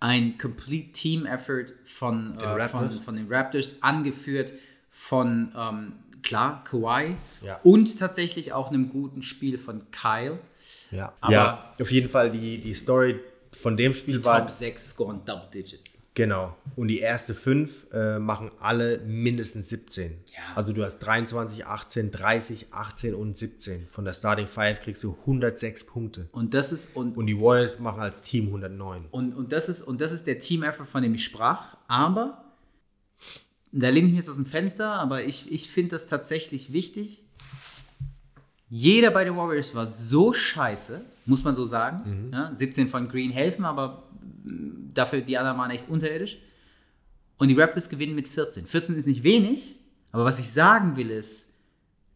[0.03, 2.99] ein Complete Team Effort von, äh, von, Raptors.
[3.01, 4.53] von den Raptors, angeführt
[4.91, 7.61] von, ähm, klar, Kawhi Ja.
[7.62, 10.38] und tatsächlich auch einem guten Spiel von Kyle.
[10.91, 11.73] Ja, Aber- ja.
[11.81, 13.21] auf jeden Fall die, die Story
[13.53, 16.02] von dem Spiel Die war, Top 6 scoren Double Digits.
[16.14, 16.55] Genau.
[16.77, 20.11] Und die erste fünf äh, machen alle mindestens 17.
[20.11, 20.40] Ja.
[20.55, 23.88] Also du hast 23, 18, 30, 18 und 17.
[23.88, 26.29] Von der Starting Five kriegst du 106 Punkte.
[26.33, 29.07] Und das ist, und, Und die Warriors machen als Team 109.
[29.11, 31.77] Und, und, das ist, und das ist der Team-Effort, von dem ich sprach.
[31.88, 32.44] Aber,
[33.72, 37.25] da lehne ich mich jetzt aus dem Fenster, aber ich, ich finde das tatsächlich wichtig.
[38.68, 42.31] Jeder bei den Warriors war so scheiße, muss man so sagen.
[42.33, 44.05] Ja, 17 von Green helfen, aber
[44.44, 46.38] dafür die anderen waren echt unterirdisch.
[47.38, 48.66] Und die Raptors gewinnen mit 14.
[48.66, 49.74] 14 ist nicht wenig,
[50.12, 51.55] aber was ich sagen will ist,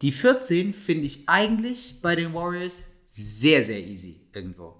[0.02, 4.76] die 14 finde ich eigentlich bei den Warriors sehr, sehr easy irgendwo.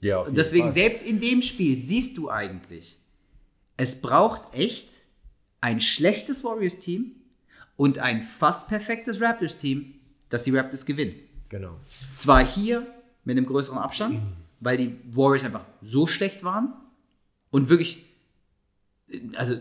[0.00, 2.98] Ja, auf Und deswegen, selbst in dem Spiel siehst du eigentlich,
[3.76, 4.88] es braucht echt
[5.60, 7.12] ein schlechtes Warriors-Team
[7.76, 9.94] und ein fast perfektes Raptors-Team,
[10.28, 11.14] dass die Raptors gewinnen.
[11.48, 11.78] Genau.
[12.14, 12.86] Zwar hier
[13.24, 14.20] mit einem größeren Abstand,
[14.60, 16.72] weil die Warriors einfach so schlecht waren
[17.50, 18.04] und wirklich,
[19.36, 19.54] also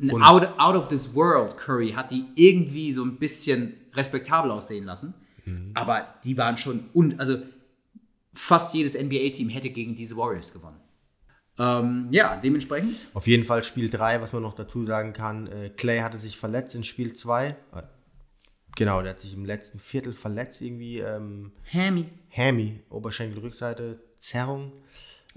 [0.00, 4.84] Und- out, out of this world Curry hat die irgendwie so ein bisschen respektabel aussehen
[4.84, 5.14] lassen,
[5.74, 7.38] aber die waren schon, un, also
[8.32, 10.80] fast jedes NBA-Team hätte gegen diese Warriors gewonnen.
[11.56, 13.06] Ähm, ja, dementsprechend.
[13.14, 15.46] Auf jeden Fall Spiel 3, was man noch dazu sagen kann.
[15.46, 17.56] Äh, Clay hatte sich verletzt in Spiel 2.
[18.76, 20.98] Genau, der hat sich im letzten Viertel verletzt, irgendwie.
[20.98, 22.06] Ähm, Hammy.
[22.36, 24.72] Hammy, Oberschenkelrückseite, Zerrung.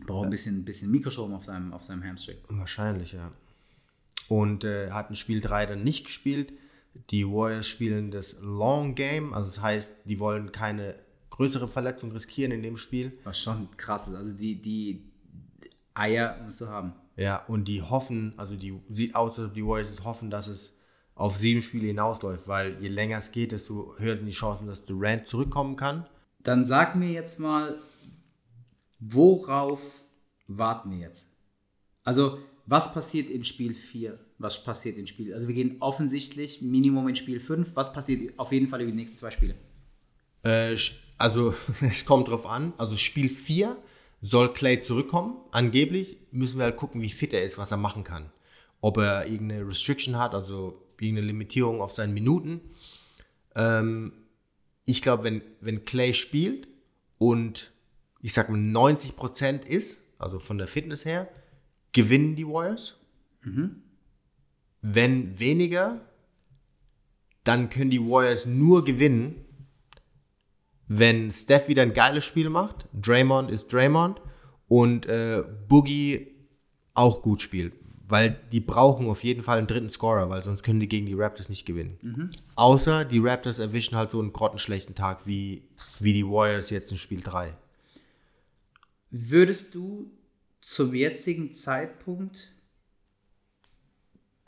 [0.05, 2.37] Braucht ein bisschen, bisschen Mikrostrom auf seinem, auf seinem Hamstring.
[2.47, 3.31] Wahrscheinlich, ja.
[4.27, 6.53] Und äh, hat in Spiel 3 dann nicht gespielt.
[7.09, 10.95] Die Warriors spielen das Long Game, also das heißt, die wollen keine
[11.29, 13.17] größere Verletzung riskieren in dem Spiel.
[13.23, 14.15] Was schon krass ist.
[14.15, 15.11] Also die, die
[15.93, 16.93] Eier musst du haben.
[17.15, 20.79] Ja, und die hoffen, also die sieht aus, als ob die Warriors hoffen, dass es
[21.15, 24.85] auf sieben Spiele hinausläuft, weil je länger es geht, desto höher sind die Chancen, dass
[24.85, 26.05] Durant zurückkommen kann.
[26.43, 27.79] Dann sag mir jetzt mal,
[28.99, 30.03] worauf
[30.47, 31.29] warten wir jetzt?
[32.03, 34.17] Also, was passiert in Spiel 4?
[34.37, 35.33] Was passiert in Spiel?
[35.33, 37.75] Also, wir gehen offensichtlich Minimum in Spiel 5.
[37.75, 39.55] Was passiert auf jeden Fall über die nächsten zwei Spiele?
[40.43, 40.75] Äh,
[41.17, 42.73] also, es kommt drauf an.
[42.77, 43.77] Also, Spiel 4
[44.21, 45.37] soll Clay zurückkommen.
[45.51, 48.31] Angeblich müssen wir halt gucken, wie fit er ist, was er machen kann.
[48.81, 52.61] Ob er irgendeine Restriction hat, also irgendeine Limitierung auf seinen Minuten.
[53.55, 54.13] Ähm,
[54.85, 56.67] ich glaube, wenn, wenn Clay spielt
[57.17, 57.71] und
[58.21, 61.27] ich sag mal 90% ist, also von der Fitness her,
[61.91, 62.99] gewinnen die Warriors.
[64.81, 66.01] Wenn weniger,
[67.43, 69.45] dann können die Warriors nur gewinnen,
[70.87, 74.21] wenn Steph wieder ein geiles Spiel macht, Draymond ist Draymond
[74.67, 76.27] und äh, Boogie
[76.93, 77.73] auch gut spielt.
[78.09, 81.13] Weil die brauchen auf jeden Fall einen dritten Scorer, weil sonst können die gegen die
[81.13, 81.97] Raptors nicht gewinnen.
[82.55, 85.67] Außer die Raptors erwischen halt so einen grottenschlechten Tag wie,
[85.99, 87.53] wie die Warriors jetzt in Spiel 3.
[89.09, 90.11] Würdest du
[90.61, 92.51] zum jetzigen Zeitpunkt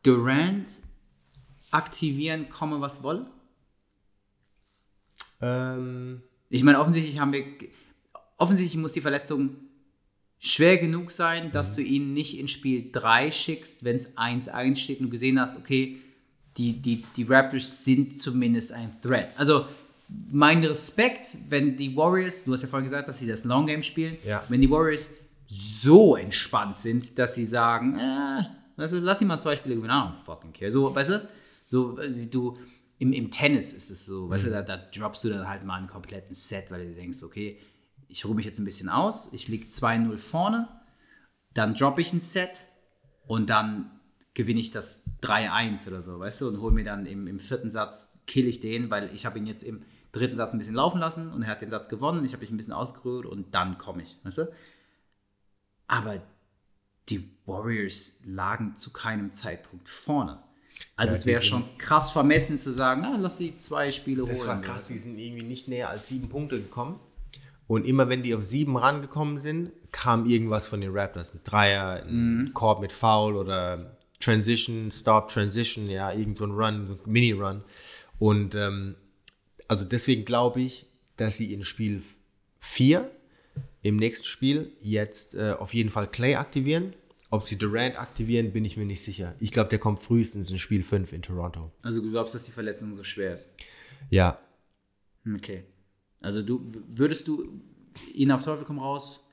[0.04, 0.80] Durant
[1.72, 3.30] aktivieren, komme was wolle?
[5.42, 7.44] Ähm, Ich meine, offensichtlich haben wir.
[8.38, 9.58] Offensichtlich muss die Verletzung
[10.40, 15.00] schwer genug sein, dass du ihn nicht in Spiel 3 schickst, wenn es 1-1 steht
[15.00, 16.00] und du gesehen hast, okay,
[16.56, 19.38] die, die, die Raptors sind zumindest ein Threat.
[19.38, 19.66] Also,
[20.32, 23.84] mein Respekt, wenn die Warriors, du hast ja vorhin gesagt, dass sie das Long Game
[23.84, 24.44] spielen, Ja.
[24.50, 25.16] wenn die Warriors
[25.48, 28.44] so entspannt sind, dass sie sagen, äh,
[28.78, 30.70] weißt du, lass ihn mal zwei Spiele gewinnen, don't fucking care.
[30.72, 31.30] So, weißt du,
[31.66, 32.58] so, äh, du,
[32.98, 35.78] im, im Tennis ist es so, weißt du, da, da droppst du dann halt mal
[35.78, 37.58] einen kompletten Set, weil du dir denkst, okay,
[38.08, 40.68] ich ruhe mich jetzt ein bisschen aus, ich liege 2-0 vorne,
[41.54, 42.62] dann droppe ich ein Set
[43.28, 43.92] und dann
[44.34, 47.70] gewinne ich das 3-1 oder so, weißt du, und hole mir dann im, im vierten
[47.72, 51.00] Satz, kill ich den, weil ich habe ihn jetzt im dritten Satz ein bisschen laufen
[51.00, 53.78] lassen und er hat den Satz gewonnen, ich habe mich ein bisschen ausgerührt und dann
[53.78, 54.48] komme ich, weißt du.
[55.88, 56.22] Aber
[57.10, 60.40] die Warriors lagen zu keinem Zeitpunkt vorne.
[60.96, 64.40] Also Ja, es wäre schon krass vermessen zu sagen, ah, lass sie zwei Spiele Das
[64.40, 64.48] holen.
[64.48, 67.00] war krass, die sind irgendwie nicht näher als sieben Punkte gekommen.
[67.68, 71.34] Und immer wenn die auf sieben rangekommen sind, kam irgendwas von den Raptors.
[71.36, 76.88] Ein Dreier, ein Korb mit Foul oder Transition, Stop, Transition, ja, irgend so ein Run,
[76.88, 77.64] so ein Mini-Run.
[78.18, 78.96] Und ähm,
[79.70, 82.04] also deswegen glaube ich, dass sie in Spiel
[82.60, 83.10] 4
[83.82, 86.94] im nächsten Spiel jetzt äh, auf jeden Fall Clay aktivieren.
[87.32, 89.36] Ob sie Durant aktivieren, bin ich mir nicht sicher.
[89.40, 91.72] Ich glaube, der kommt frühestens in Spiel 5 in Toronto.
[91.84, 93.48] Also du glaubst, dass die Verletzung so schwer ist?
[94.10, 94.40] Ja,
[95.36, 95.64] Okay.
[96.22, 97.62] Also du würdest du
[98.14, 99.26] ihn auf Teufel komm raus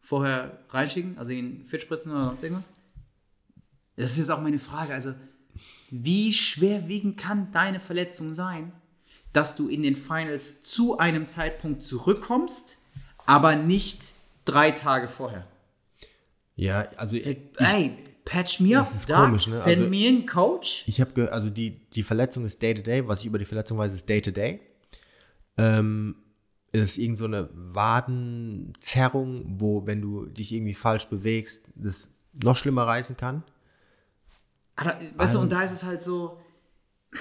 [0.00, 2.70] vorher reinschicken, also ihn fit spritzen oder sonst irgendwas?
[3.96, 4.94] Das ist jetzt auch meine Frage.
[4.94, 5.14] Also
[5.90, 8.72] wie schwerwiegend kann deine Verletzung sein,
[9.32, 12.76] dass du in den Finals zu einem Zeitpunkt zurückkommst,
[13.26, 14.12] aber nicht
[14.44, 15.46] drei Tage vorher?
[16.56, 19.16] ja, also ich, Ey, Patch me up, Das ist Doc.
[19.16, 19.52] komisch, ne?
[19.52, 20.84] Send Also- me in, Coach.
[20.86, 23.06] Ich habe, also die, die Verletzung ist Day to Day.
[23.06, 24.60] Was ich über die Verletzung weiß, ist Day to Day.
[25.56, 26.16] Ähm,
[26.72, 32.56] es ist irgend so eine Wadenzerrung, wo, wenn du dich irgendwie falsch bewegst, das noch
[32.56, 33.42] schlimmer reißen kann.
[34.76, 36.38] Aber, weißt du, und da ist es halt so.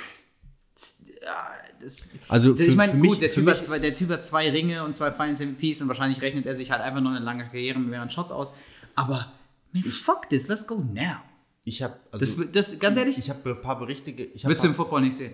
[1.82, 4.26] Das, Also ich für- meine, für gut, mich- der, typ hat zwei, der Typ hat
[4.26, 7.24] zwei Ringe und zwei Finals MVPs und wahrscheinlich rechnet er sich halt einfach noch eine
[7.24, 8.54] lange Karriere mit mehreren Shots aus.
[8.96, 9.32] Aber,
[9.72, 11.18] man, fuck this, let's go now.
[11.66, 14.70] Ich habe, Das, also, das, ganz ehrlich, ich habe ein paar Berichte, ich würdest du
[14.70, 15.34] im Football nicht sehen.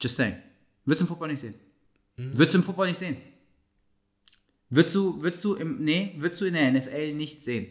[0.00, 0.34] Just saying.
[0.84, 1.54] Würdest du im Football nicht sehen.
[2.16, 3.16] Würdest du im Football nicht sehen.
[4.70, 7.68] Würdest du, würdest du im, nee, würdest du in der NFL nicht sehen.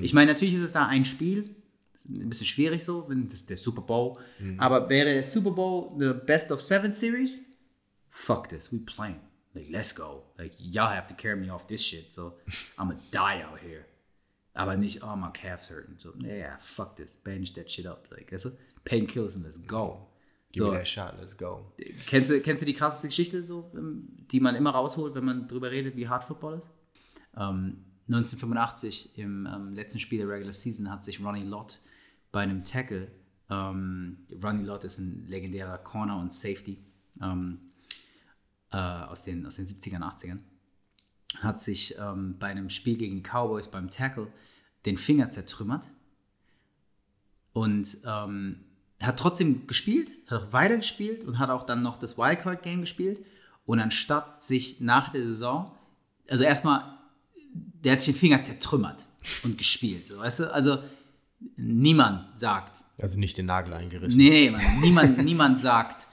[0.00, 1.55] Ich meine, natürlich ist es da ein Spiel,
[2.08, 4.18] ein bisschen schwierig so, wenn das der Super Bowl,
[4.58, 7.46] aber wäre der Super Bowl the Best of Seven Series?
[8.10, 9.20] Fuck this, we playing.
[9.54, 10.22] Like, let's go.
[10.38, 12.34] Like, y'all have to carry me off this shit, so
[12.78, 13.84] I'm gonna die out here.
[14.54, 15.96] Aber nicht, oh, my calf's hurting.
[15.98, 18.08] So, yeah, fuck this, bandage that shit up.
[18.10, 18.50] Like, weißt du,
[18.84, 20.06] painkillers and let's go.
[20.52, 21.72] Give So, me that shot, let's go.
[22.06, 25.46] Kennst du, kennst du die krasseste Geschichte, so, ähm, die man immer rausholt, wenn man
[25.48, 26.68] drüber redet, wie hart Football ist?
[27.36, 31.80] Ähm, 1985 im ähm, letzten Spiel der Regular Season hat sich Ronnie Lott
[32.36, 33.10] bei einem Tackle,
[33.48, 36.76] ähm, Ronnie Lott ist ein legendärer Corner und Safety
[37.22, 37.72] ähm,
[38.70, 40.40] äh, aus, den, aus den 70ern, 80ern,
[41.40, 44.30] hat sich ähm, bei einem Spiel gegen die Cowboys beim Tackle
[44.84, 45.86] den Finger zertrümmert
[47.54, 48.66] und ähm,
[49.02, 53.24] hat trotzdem gespielt, hat auch weiter gespielt und hat auch dann noch das Wildcard-Game gespielt.
[53.64, 55.74] Und anstatt sich nach der Saison,
[56.28, 56.98] also erstmal,
[57.54, 59.06] der hat sich den Finger zertrümmert
[59.42, 60.14] und gespielt.
[60.14, 60.52] Weißt du?
[60.52, 60.82] Also
[61.56, 64.18] niemand sagt, Also nicht den Nagel eingerissen.
[64.18, 66.06] nee, Mann, niemand, niemand sagt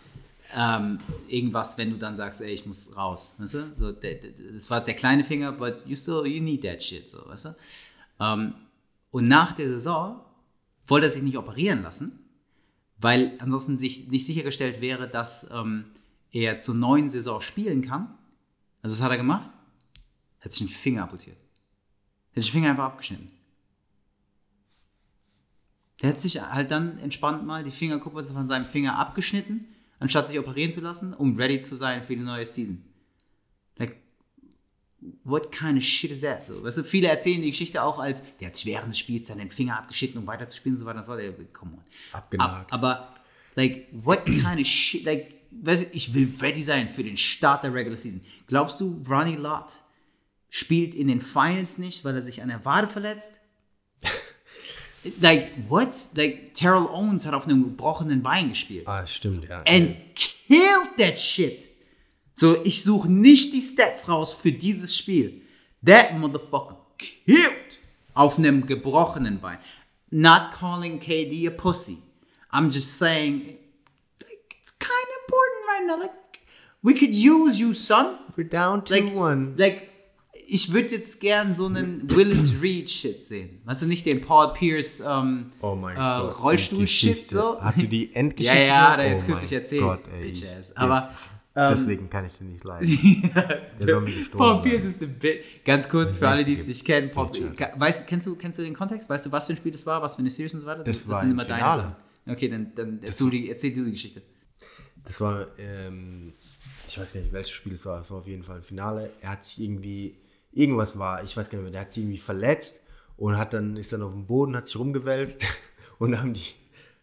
[0.55, 3.33] ähm, irgendwas, wenn du dann sagst, ey, ich muss raus.
[3.37, 3.73] Weißt du?
[3.77, 7.09] so, der, der, das war der kleine Finger, but you still, you need that shit.
[7.09, 7.55] So, weißt du?
[8.19, 8.53] Ähm,
[9.11, 10.21] und nach der Saison
[10.85, 12.19] wollte er sich nicht operieren lassen,
[12.99, 15.85] weil ansonsten sich nicht sichergestellt wäre, dass ähm,
[16.31, 18.13] er zur neuen Saison spielen kann.
[18.81, 19.49] Also was hat er gemacht?
[20.39, 21.37] Hat sich den Finger amputiert.
[22.35, 23.31] Hat sich den Finger einfach abgeschnitten.
[26.03, 29.65] Der hat sich halt dann entspannt mal die Fingerkuppe von seinem Finger abgeschnitten,
[29.99, 32.83] anstatt sich operieren zu lassen, um ready zu sein für die neue Season.
[33.77, 33.95] Like,
[35.23, 36.45] what kind of shit is that?
[36.45, 39.29] So, weißt du, viele erzählen die Geschichte auch als, der hat sich während des Spiels
[39.29, 41.53] seinen Finger abgeschnitten, um weiterzuspielen und so weiter und so fort.
[41.53, 41.83] Come on.
[42.11, 42.73] Abgenagt.
[42.73, 43.15] Ab, aber,
[43.55, 47.63] like, what kind of shit, like, weißt du, ich will ready sein für den Start
[47.63, 48.19] der Regular Season.
[48.47, 49.75] Glaubst du, Ronnie Lott
[50.49, 53.39] spielt in den Finals nicht, weil er sich an der Wade verletzt?
[55.21, 55.89] Like, what?
[56.15, 58.87] Like, Terrell Owens hat auf einem gebrochenen Bein gespielt.
[58.87, 59.63] Ah, stimmt, ja.
[59.67, 61.69] And killed that shit.
[62.33, 65.41] So, ich suche nicht die Stats raus für dieses Spiel.
[65.85, 67.79] That motherfucker killed
[68.13, 69.57] auf einem gebrochenen Bein.
[70.09, 71.97] Not calling KD a pussy.
[72.51, 73.57] I'm just saying,
[74.21, 75.99] like, it's kind of important right now.
[75.99, 76.41] Like,
[76.83, 78.17] we could use you, son.
[78.35, 79.55] We're down to Like, one.
[79.57, 79.89] like
[80.47, 83.61] ich würde jetzt gern so einen Willis Reed Shit sehen.
[83.65, 85.97] Weißt du, nicht den Paul Pierce ähm, Oh äh.
[85.97, 87.35] Rollstuhl-Shit Geschichte.
[87.35, 87.61] so.
[87.61, 88.57] Hast du die Endgeschichte?
[88.59, 88.99] Ja, ja, hat gehört?
[89.07, 89.81] er jetzt Oh kürzlich erzählt.
[89.81, 90.21] Gott, ey.
[90.27, 91.09] Bitch ich- das- Aber,
[91.55, 92.87] ähm, deswegen kann ich den nicht leiden.
[93.79, 95.43] Der soll gestorben Paul Pierce ist eine Bit.
[95.65, 97.11] Ganz kurz für alle, die es nicht kennen.
[97.11, 97.41] Paul, Bitch,
[97.77, 99.09] weißt, kennst, du, kennst du den Kontext?
[99.09, 100.01] Weißt du, was für ein Spiel das war?
[100.01, 100.83] Was für eine Series und so weiter?
[100.83, 101.81] Das war sind im immer deine Finale.
[101.81, 101.95] Sachen.
[102.33, 104.21] Okay, dann, dann erzähl, die, erzähl du die Geschichte.
[105.05, 106.33] Das war, ähm,
[106.87, 108.01] ich weiß gar nicht, welches Spiel es war.
[108.01, 109.11] Es war auf jeden Fall ein Finale.
[109.21, 110.15] Er hat sich irgendwie,
[110.53, 112.81] irgendwas war, ich weiß gar nicht mehr, der hat sich irgendwie verletzt
[113.17, 115.45] und hat dann, ist dann auf dem Boden, hat sich rumgewälzt
[115.99, 116.53] und dann haben die,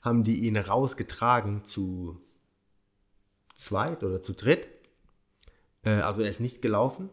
[0.02, 2.20] haben die ihn rausgetragen zu
[3.54, 4.66] zweit oder zu dritt.
[5.82, 7.10] Äh, also er ist nicht gelaufen.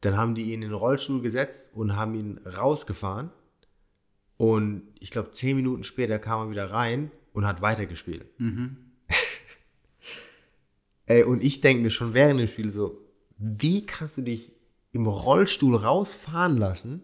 [0.00, 3.30] Dann haben die ihn in den Rollstuhl gesetzt und haben ihn rausgefahren.
[4.38, 8.24] Und ich glaube, zehn Minuten später kam er wieder rein und hat weitergespielt.
[11.06, 14.52] Ey, und ich denke mir schon während dem Spiel so, wie kannst du dich
[14.92, 17.02] im Rollstuhl rausfahren lassen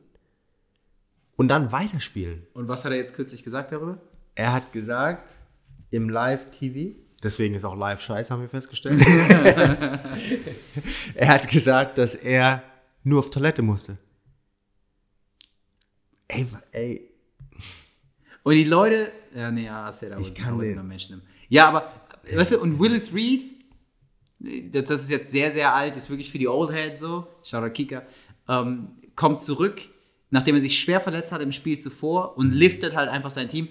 [1.37, 2.47] und dann weiterspielen?
[2.55, 3.99] Und was hat er jetzt kürzlich gesagt darüber?
[4.35, 5.35] Er hat gesagt,
[5.91, 9.05] im Live-TV, deswegen ist auch Live-Scheiß, haben wir festgestellt.
[11.15, 12.63] er hat gesagt, dass er
[13.05, 13.97] nur auf Toilette musste.
[16.29, 17.09] Ey, ey,
[18.43, 21.23] Und die Leute, ja, nee, ja, said I Ich was, kann den- him.
[21.49, 21.93] Ja, aber,
[22.33, 23.56] weißt du, und Willis Reed,
[24.39, 28.03] das, ist jetzt sehr, sehr alt, ist wirklich für die Old Heads so, Shoutout Kika,
[28.49, 29.81] ähm, kommt zurück,
[30.31, 33.69] nachdem er sich schwer verletzt hat im Spiel zuvor und liftet halt einfach sein Team.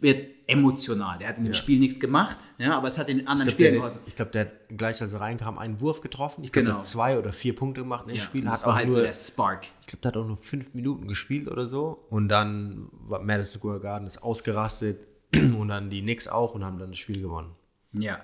[0.00, 1.18] jetzt emotional.
[1.18, 3.88] Der hat in dem Spiel nichts gemacht, ja, aber es hat den anderen Spielern glaube,
[3.90, 4.08] geholfen.
[4.08, 6.42] ich glaub, der hat gleich als er reinkam einen Wurf getroffen.
[6.42, 6.80] Ich glaube, Genau.
[6.80, 8.42] zwei oder vier Punkte gemacht im Ja, Spiel.
[8.44, 9.66] das Hat war auch halt nur, so der Spark.
[9.82, 12.04] ich glaube, der hat auch nur fünf Minuten gespielt oder so.
[12.10, 14.98] Und dann war Madison Square Garden ist ausgerastet
[15.34, 17.50] und dann die Knicks auch und haben dann das Spiel gewonnen.
[17.92, 18.18] Ja.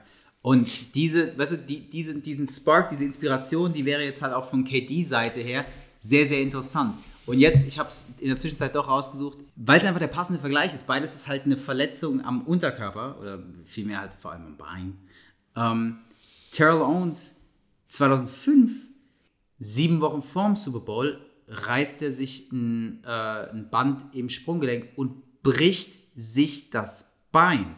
[0.44, 4.44] Und diese, weißt du, die, diese, diesen Spark, diese Inspiration, die wäre jetzt halt auch
[4.44, 5.64] von KD-Seite her
[6.02, 6.96] sehr, sehr interessant.
[7.24, 10.38] Und jetzt, ich habe es in der Zwischenzeit doch rausgesucht, weil es einfach der passende
[10.38, 10.86] Vergleich ist.
[10.86, 14.98] Beides ist halt eine Verletzung am Unterkörper oder vielmehr halt vor allem am Bein.
[15.56, 15.96] Ähm,
[16.50, 17.40] Terrell Owens
[17.88, 18.70] 2005,
[19.56, 25.42] sieben Wochen vorm Super Bowl, reißt er sich ein, äh, ein Band im Sprunggelenk und
[25.42, 27.76] bricht sich das Bein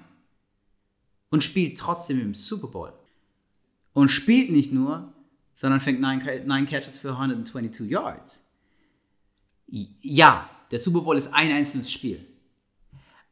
[1.31, 2.93] und spielt trotzdem im Super Bowl.
[3.93, 5.13] Und spielt nicht nur,
[5.55, 8.47] sondern fängt 9 Catches für 122 Yards.
[9.69, 12.25] Ja, der Super Bowl ist ein einzelnes Spiel.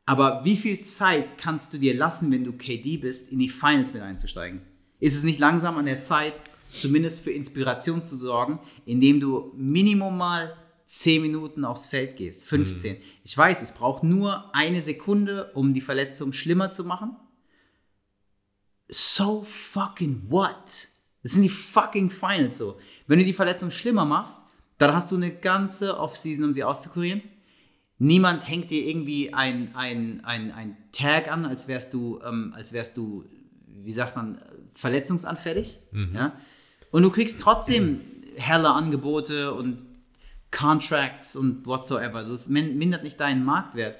[0.06, 3.94] Aber wie viel Zeit kannst du dir lassen, wenn du KD bist, in die Finals
[3.94, 4.60] mit einzusteigen?
[5.00, 10.16] Ist es nicht langsam an der Zeit, zumindest für Inspiration zu sorgen, indem du Minimum
[10.16, 12.96] mal 10 Minuten aufs Feld gehst, 15.
[13.24, 17.16] Ich weiß, es braucht nur eine Sekunde, um die Verletzung schlimmer zu machen.
[18.88, 20.88] So fucking what?
[21.22, 22.78] Das sind die fucking Finals so.
[23.06, 24.42] Wenn du die Verletzung schlimmer machst,
[24.78, 27.22] dann hast du eine ganze Offseason, um sie auszukurieren.
[27.98, 32.72] Niemand hängt dir irgendwie ein, ein, ein, ein Tag an, als wärst du, ähm, als
[32.72, 33.24] wärst du,
[33.68, 34.38] wie sagt man,
[34.74, 35.78] verletzungsanfällig.
[36.12, 36.36] Ja?
[36.90, 38.00] Und du kriegst trotzdem
[38.36, 39.86] helle Angebote und
[40.50, 42.24] Contracts und whatsoever.
[42.48, 43.96] Min- mindert nicht deinen Marktwert.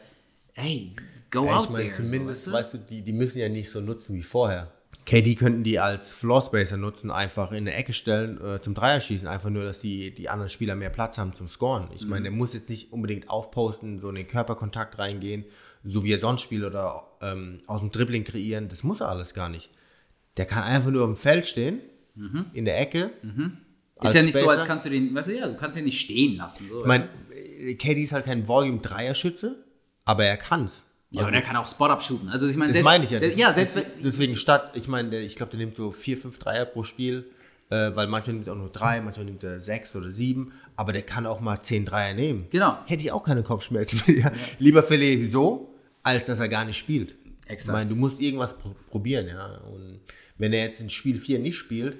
[0.54, 0.94] Hey,
[1.30, 2.04] go Ja, out ich meine, there.
[2.04, 4.72] zumindest, so, weißt du, die, die müssen ja nicht so nutzen wie vorher.
[5.06, 9.50] KD könnten die als Floorspacer nutzen, einfach in eine Ecke stellen, äh, zum Dreierschießen, einfach
[9.50, 11.88] nur, dass die, die anderen Spieler mehr Platz haben zum Scoren.
[11.94, 15.44] Ich meine, der muss jetzt nicht unbedingt aufposten, so in den Körperkontakt reingehen,
[15.82, 18.68] so wie er sonst spielt oder ähm, aus dem Dribbling kreieren.
[18.68, 19.68] Das muss er alles gar nicht.
[20.36, 21.80] Der kann einfach nur auf dem Feld stehen,
[22.52, 23.10] in der Ecke.
[24.02, 24.58] Ist ja nicht so, Spacer.
[24.60, 26.68] als kannst du den, weißt du, ja, du kannst den nicht stehen lassen.
[26.68, 27.08] So, Ich meine,
[27.76, 29.64] KD ist halt kein Volume-Dreierschütze,
[30.04, 30.86] aber er kann's.
[31.14, 32.28] Ja, und er kann auch Spot-Up shooten.
[32.28, 33.18] Also ich meine, Das selbst, meine ich ja.
[33.18, 36.64] Selbst, ja, selbst deswegen statt, ich meine, ich glaube, der nimmt so vier, fünf Dreier
[36.64, 37.26] pro Spiel,
[37.70, 40.92] äh, weil manchmal nimmt er auch nur drei, manchmal nimmt er sechs oder sieben, aber
[40.92, 42.46] der kann auch mal zehn Dreier nehmen.
[42.50, 42.78] Genau.
[42.86, 44.32] Hätte ich auch keine Kopfschmerzen mehr.
[44.58, 47.14] Lieber verliere so, als dass er gar nicht spielt.
[47.46, 47.62] Exakt.
[47.62, 49.58] Ich meine, du musst irgendwas pr probieren, ja.
[49.72, 50.00] Und
[50.38, 51.98] wenn er jetzt in Spiel 4 nicht spielt,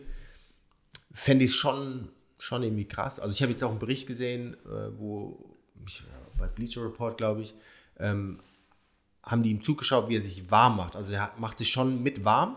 [1.12, 3.20] fände ich es schon, schon irgendwie krass.
[3.20, 5.54] Also ich habe jetzt auch einen Bericht gesehen, äh, wo
[5.86, 7.54] ich, äh, bei Bleacher Report, glaube ich,
[7.98, 8.38] ähm,
[9.26, 10.96] haben die ihm zugeschaut, wie er sich warm macht.
[10.96, 12.56] Also er macht sich schon mit warm,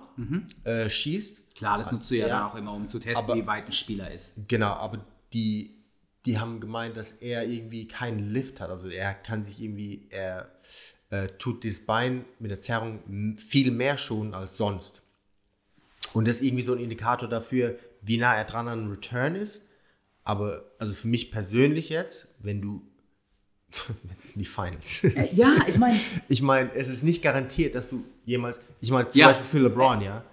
[0.63, 1.56] äh, schießt.
[1.56, 2.39] klar, das nutzt du ja, Ja.
[2.39, 4.34] dann auch immer, um zu testen, Aber- wie weit ein Spieler ist.
[4.47, 4.99] Genau, aber
[5.34, 5.75] die,
[6.25, 8.69] die haben gemeint, dass er irgendwie keinen Lift hat.
[8.69, 10.51] Also er kann sich irgendwie, er
[11.10, 15.01] äh, tut das Bein mit der Zerrung viel mehr schonen als sonst.
[16.13, 19.69] Und das ist irgendwie so ein Indikator dafür, wie nah er dran an Return ist.
[20.25, 22.82] Aber also für mich persönlich jetzt, wenn du,
[24.10, 25.03] jetzt sind die Finals.
[25.03, 29.08] Äh, Ja, ich meine, Ich meine, es ist nicht garantiert, dass du jemals, ich meine,
[29.10, 29.27] zum Ja.
[29.27, 30.23] Beispiel für LeBron, ja.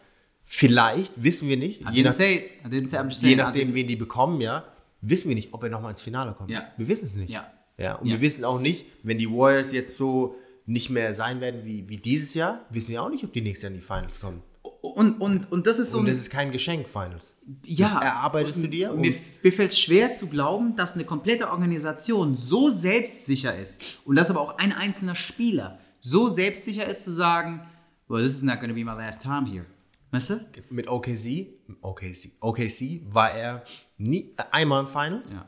[0.45, 2.51] Vielleicht, wissen wir nicht, I je, nach, say.
[2.65, 3.37] I je saying.
[3.39, 4.65] nachdem, wen die bekommen, ja,
[5.01, 6.51] wissen wir nicht, ob er nochmal ins Finale kommt.
[6.51, 6.69] Ja.
[6.77, 7.31] Wir wissen es nicht.
[7.31, 7.51] Ja.
[7.79, 8.15] ja und Ja.
[8.15, 11.97] wir wissen auch nicht, wenn die Warriors jetzt so nicht mehr sein werden wie, wie
[11.97, 14.43] dieses Jahr, wissen wir auch nicht, ob die nächstes Jahr in die Finals kommen.
[14.85, 17.35] Und, und, und das ist so Und ein das ist kein Geschenk, Finals.
[17.65, 18.93] Ja, das erarbeitest du dir.
[18.93, 24.17] Mir, mir fällt es schwer zu glauben, dass eine komplette Organisation so selbstsicher ist und
[24.17, 27.67] dass aber auch ein einzelner Spieler so selbstsicher ist zu sagen,
[28.09, 29.65] well, this is not going to be my last time here.
[30.11, 30.41] Weißt du?
[30.69, 31.47] mit OKC,
[31.81, 33.65] OKC, OKC war er
[33.97, 35.47] nie, einmal im Finals, Ja.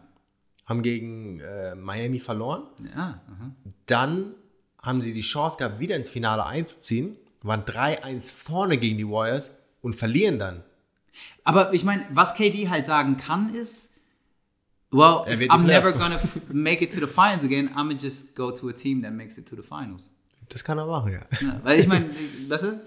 [0.65, 2.65] haben gegen äh, Miami verloren.
[2.83, 3.55] Ja, aha.
[3.85, 4.35] Dann
[4.83, 9.53] haben sie die Chance gehabt, wieder ins Finale einzuziehen, waren 3-1 vorne gegen die Warriors
[9.83, 10.63] und verlieren dann.
[11.45, 13.95] Aber ich meine, was KD halt sagen kann, ist,
[14.91, 16.21] well, I'm never gonna
[16.53, 19.39] make it to the finals again, I'm gonna just go to a team that makes
[19.39, 20.13] it to the finals.
[20.49, 21.21] Das kann er machen, ja.
[21.41, 22.11] Ja, weil ich meine,
[22.49, 22.81] weißt du,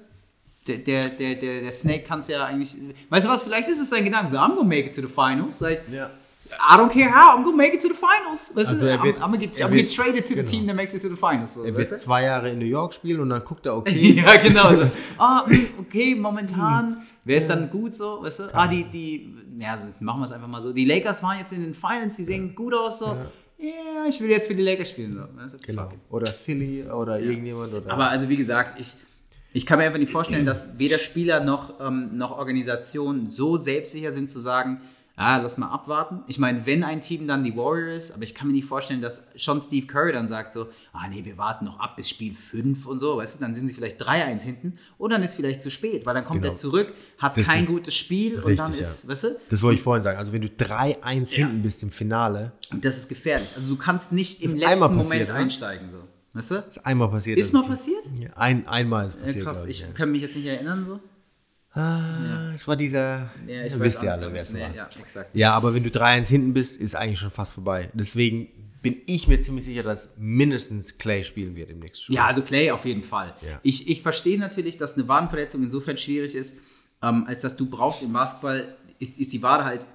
[0.68, 2.76] der, der, der, der, der Snake kann es ja eigentlich,
[3.10, 5.08] weißt du was, vielleicht ist es sein Gedanke, so, I'm gonna make it to the
[5.08, 6.10] finals, like, ja.
[6.52, 8.56] I don't care how, I'm gonna make it to the finals.
[8.56, 10.46] Weißt Also er wird- I'm, I'm, gonna get, I'm wird- gonna get traded to genau.
[10.48, 11.54] the team that makes it to the finals.
[11.54, 14.36] So, Er wird zwei Jahre in New York spielen und dann guckt er, okay, ja,
[14.38, 14.72] genau.
[14.72, 14.90] So.
[15.18, 18.44] Ah, hm, okay, momentan wäre es dann gut so, weißt du?
[18.56, 20.74] Ah, die, die, ja, so, machen wir es einfach mal so.
[20.74, 23.16] Die Lakers waren jetzt in den Finals, die sehen gut aus, so.
[23.58, 25.20] Ja, ich will jetzt für die Lakers spielen, so.
[25.58, 25.64] Du?
[25.66, 25.90] genau.
[26.10, 27.74] Oder Philly oder irgendjemand.
[27.74, 28.96] Oder Aber also wie gesagt, ich,
[29.52, 34.12] ich kann mir einfach nicht vorstellen, dass weder Spieler noch, ähm, noch Organisation so selbstsicher
[34.12, 34.80] sind zu sagen,
[35.22, 36.22] ah, lass mal abwarten.
[36.28, 39.28] Ich meine, wenn ein Team dann die Warriors, aber ich kann mir nicht vorstellen, dass
[39.36, 42.86] schon Steve Curry dann sagt so, ah nee, wir warten noch ab bis Spiel 5
[42.86, 45.70] und so, weißt du, dann sind sie vielleicht 3-1 hinten und dann ist vielleicht zu
[45.70, 46.54] spät, weil dann kommt Genau.
[46.54, 48.80] er zurück, hat Das kein gutes Spiel und richtig, dann ja.
[48.80, 50.18] ist, weißt du, Das wollte ich vorhin sagen.
[50.18, 53.50] Also wenn du 3-1 hinten bist im Finale, und das ist gefährlich.
[53.56, 55.34] Also du kannst nicht im letzten einmal Moment passiert, ne?
[55.36, 55.98] einsteigen, so,
[56.34, 56.56] weißt du?
[56.70, 57.38] ist einmal passiert.
[57.38, 58.04] Ist dass- mal passiert?
[58.18, 59.44] Ja, Ein, einmal ist Ja, passiert.
[59.46, 59.88] krass, glaub ich ja.
[59.94, 61.00] kann mich jetzt nicht erinnern, so.
[61.74, 63.30] Ah, es war dieser.
[63.48, 64.76] Ja, ich wisst ihr alle, wer es nee, war.
[64.76, 64.90] Ja.
[65.34, 67.90] Ja, aber wenn du 3-1 hinten bist, ist eigentlich schon fast vorbei.
[67.94, 68.48] Deswegen
[68.82, 72.16] bin ich mir ziemlich sicher, dass mindestens Clay spielen wird im nächsten Spiel.
[72.16, 73.36] Ja, also Clay auf jeden Fall.
[73.42, 73.60] Ja.
[73.62, 76.60] Ich, ich verstehe natürlich, dass eine Wadenverletzung insofern schwierig ist,
[77.02, 79.86] ähm, als dass du brauchst im Basketball, ist, ist die Wade halt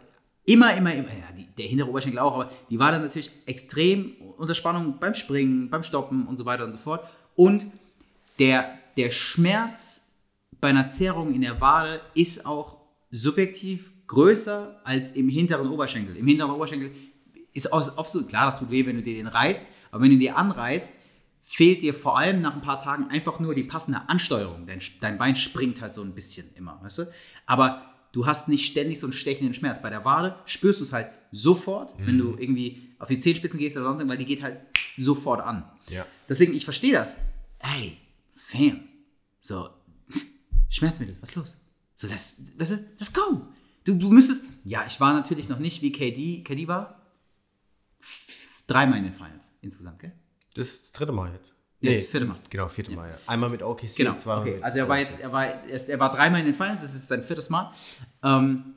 [0.45, 4.55] immer, immer, immer, ja, die, der hintere Oberschenkel auch, aber die Wade natürlich extrem unter
[4.55, 7.09] Spannung beim Springen, beim Stoppen und so weiter und so fort.
[7.35, 7.67] Und
[8.39, 10.04] der, der Schmerz
[10.65, 12.79] bei einer Zerrung in der Wade ist auch
[13.11, 16.17] subjektiv größer als im hinteren Oberschenkel.
[16.17, 16.91] Im hinteren Oberschenkel
[17.53, 20.13] ist auch oft so, klar, das tut weh, wenn du dir den reißt, aber wenn
[20.13, 20.95] du dir anreißt,
[21.43, 24.67] fehlt dir vor allem nach ein paar Tagen einfach nur die passende Ansteuerung.
[24.67, 27.13] Dein, dein Bein springt halt so ein bisschen immer, weißt du?
[27.45, 29.83] Aber du hast nicht ständig so einen stechenden Schmerz.
[29.83, 33.77] Bei der Wade spürst du es halt sofort, wenn du irgendwie auf die Zehenspitzen gehst
[33.77, 34.61] oder sonst irgendwas, weil die geht halt
[34.97, 35.69] sofort an.
[35.91, 36.07] Ja.
[36.27, 37.19] Deswegen, ich verstehe das.
[37.59, 37.99] Ey,
[38.33, 38.81] Fam,
[39.39, 39.69] so,
[40.75, 41.57] Schmerzmittel, was ist los?
[41.95, 43.47] So, das, weißt du, let's go.
[43.85, 47.01] Du, du müsstest, ja, ich war natürlich noch nicht wie KD, KD war,
[48.67, 50.13] dreimal in den Finals insgesamt, gell?
[50.57, 51.55] Das ist das dritte Mal jetzt.
[51.81, 52.39] Nee, das vierte Mal.
[52.51, 53.17] Genau, vierte Mal, ja.
[53.27, 54.63] Einmal mit OKC Genau, zweimal okay.
[54.63, 57.07] Also er war jetzt, er war, er, er war dreimal in den Finals, das ist
[57.07, 57.73] sein viertes Mal.
[58.25, 58.75] Ähm,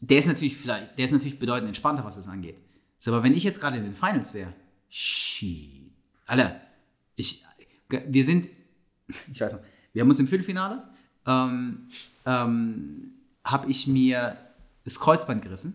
[0.00, 2.56] der ist natürlich vielleicht, der ist natürlich bedeutend entspannter, was das angeht.
[3.00, 4.54] So, aber wenn ich jetzt gerade in den Finals wäre,
[4.88, 5.92] shit.
[6.26, 6.58] Alter,
[7.16, 7.44] ich,
[7.88, 8.48] wir sind,
[9.32, 9.60] ich weiß noch,
[9.92, 10.93] wir haben uns im Viertelfinale,
[11.26, 11.88] ähm,
[12.26, 13.12] ähm,
[13.44, 14.36] habe ich mir
[14.84, 15.74] das Kreuzband gerissen.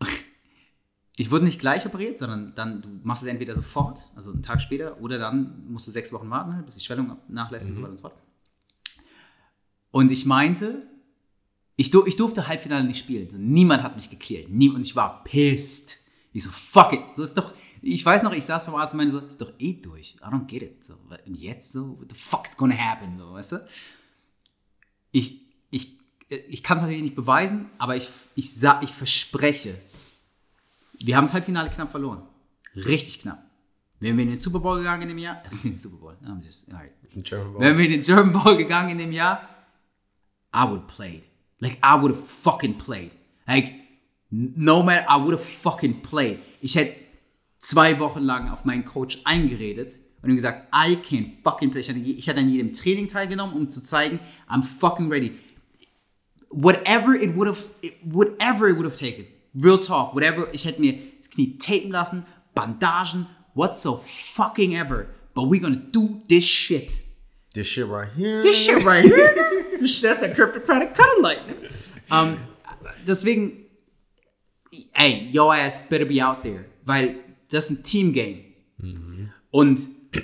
[1.18, 4.60] Ich wurde nicht gleich operiert, sondern dann, du machst es entweder sofort, also einen Tag
[4.60, 7.80] später, oder dann musst du sechs Wochen warten, halt, bis die Schwellung nachlässt und so
[7.80, 8.14] weiter und so fort.
[9.92, 10.86] Und ich meinte,
[11.76, 13.28] ich, dur ich durfte Halbfinale nicht spielen.
[13.50, 14.48] Niemand hat mich geklärt.
[14.48, 15.96] Und ich war pissed.
[16.36, 17.00] Ich so, fuck it.
[17.14, 19.54] So ist doch, ich weiß noch, ich saß beim Arzt und meinte so, ist doch
[19.58, 20.16] eh durch.
[20.16, 20.84] I don't get it.
[20.84, 23.16] So, und jetzt so, what the fuck's gonna happen?
[23.18, 23.66] So, weißt du?
[25.12, 29.80] Ich, ich, ich kann es natürlich nicht beweisen, aber ich, ich, sa ich verspreche,
[31.00, 32.28] wir haben das Halbfinale knapp verloren.
[32.74, 33.42] Richtig knapp.
[34.00, 35.96] Wären wir in den Super Bowl gegangen in dem Jahr, das ist in den Super
[35.96, 36.92] Bowl, I'm just, alright.
[37.14, 39.40] Wären wir in den German Bowl gegangen in dem Jahr,
[40.54, 41.22] I would have played.
[41.60, 43.12] Like, I would have fucking played.
[43.46, 43.85] Like,
[44.30, 46.40] no matter, I would have fucking played.
[46.60, 46.96] Ich hätte
[47.58, 51.80] zwei Wochen lang auf meinen Coach eingeredet und ihm gesagt, I can't fucking play.
[51.80, 55.38] Ich hatte, ich hatte an jedem Training teilgenommen, um zu zeigen, I'm fucking ready.
[56.50, 57.68] Whatever it would have,
[58.04, 59.26] whatever it would have taken.
[59.54, 60.48] Real talk, whatever.
[60.52, 65.08] Ich hätte mir das Knie tapen lassen, Bandagen, what so fucking ever.
[65.34, 67.02] But we're gonna do this shit.
[67.54, 68.42] This shit right here.
[68.42, 69.34] This shit right here.
[69.80, 71.40] that's that cryptocratic cutting light.
[72.10, 72.38] Um,
[73.06, 73.65] deswegen,
[74.96, 76.64] ey, your ass better be out there.
[76.84, 77.16] Weil
[77.50, 78.44] das ist ein Team-Game.
[79.50, 79.80] Und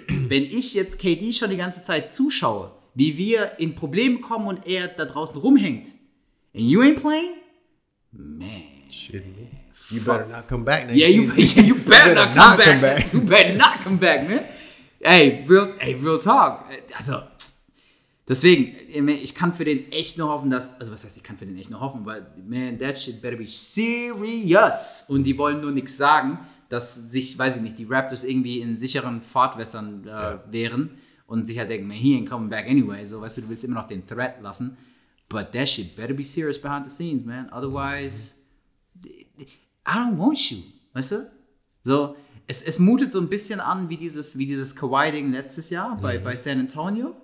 [0.09, 4.67] wenn ich jetzt KD schon die ganze Zeit zuschaue, wie wir in Probleme kommen und
[4.67, 5.89] er da draußen rumhängt,
[6.55, 7.35] and you ain't playing,
[8.13, 8.63] man.
[8.91, 9.25] Shit.
[9.91, 11.65] You better not come back next Yeah, you, season.
[11.67, 13.13] you better not come back.
[13.13, 14.45] You better not come back, man.
[15.01, 16.67] Ey, real, ey, real talk.
[16.97, 17.23] Also,
[18.33, 21.45] deswegen, ich kann für den echt nur hoffen, dass, also was heißt, ich kann für
[21.45, 25.05] den echt nur hoffen, weil, man, that shit better be serious.
[25.09, 26.39] Und die wollen nur nichts sagen,
[26.71, 30.91] dass sich, weiß ich nicht, die Raptors irgendwie in sicheren Fahrtwässern äh, wären
[31.27, 33.05] und sich halt denken, man, he ain't coming back anyway.
[33.05, 34.79] So, weißt du, du willst immer noch den Threat lassen.
[35.29, 37.51] But that shit better be serious behind the scenes, man.
[37.53, 38.37] Otherwise,
[39.87, 40.59] I don't want you.
[40.95, 41.31] Weißt du?
[41.85, 42.17] So,
[42.47, 46.19] es, es mutet so ein bisschen an wie dieses, wie dieses Kawhi-Ding letztes Jahr bei,
[46.19, 47.15] bei San Antonio.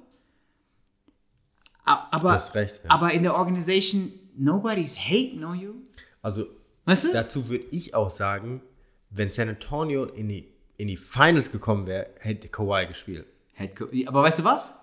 [2.11, 2.91] Aber, hast recht, ja.
[2.91, 5.72] aber in der Organisation, nobody's hating on you.
[6.22, 6.47] Also,
[6.84, 7.12] Weißt du?
[7.12, 8.62] dazu würde ich auch sagen,
[9.11, 13.26] wenn San Antonio in die, in die Finals gekommen wäre, hätte Kawhi gespielt.
[13.76, 14.78] Co- aber weißt du was?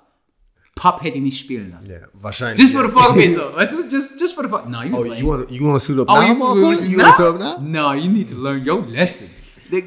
[0.75, 1.89] Pop hätte ihn nicht spielen lassen.
[1.89, 2.59] Ja, wahrscheinlich.
[2.59, 3.55] Just for the fuck of it, so.
[3.55, 3.83] Weißt du?
[3.87, 4.67] Just, just for the fuck.
[4.67, 6.89] No, you Oh, you want you want to suit up Oh, now, you, motherfucker?
[6.89, 7.57] You no, to suit up now?
[7.61, 9.29] no, you need to learn your lesson.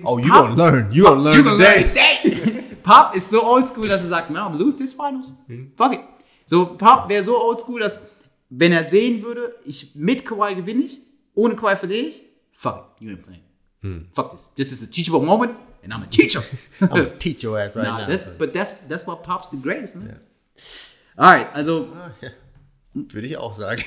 [0.05, 0.91] Oh, you Pop- gonna learn.
[0.91, 2.25] You gonna learn You gonna today.
[2.25, 2.63] learn today.
[2.83, 5.35] Pop ist so oldschool, dass er sagt, man, I'm lose this finals.
[5.77, 6.01] Fuck it.
[6.49, 8.07] So, Pop wäre so oldschool, dass
[8.49, 10.99] wenn er sehen würde, ich mit Kawhi gewinne ich,
[11.35, 12.23] ohne Kawhi verliere ich,
[12.53, 14.09] fuck it, you ain't playing.
[14.15, 14.51] Fuck this.
[14.57, 15.53] This is a teachable moment
[15.85, 16.43] and I'm a teacher.
[16.81, 18.07] I'm gonna teach your ass right nah, now.
[18.07, 20.19] that's, but that's, that's what Pop's the greatest, man.
[21.19, 21.89] Alright, also
[22.95, 23.83] Würde ich auch sagen.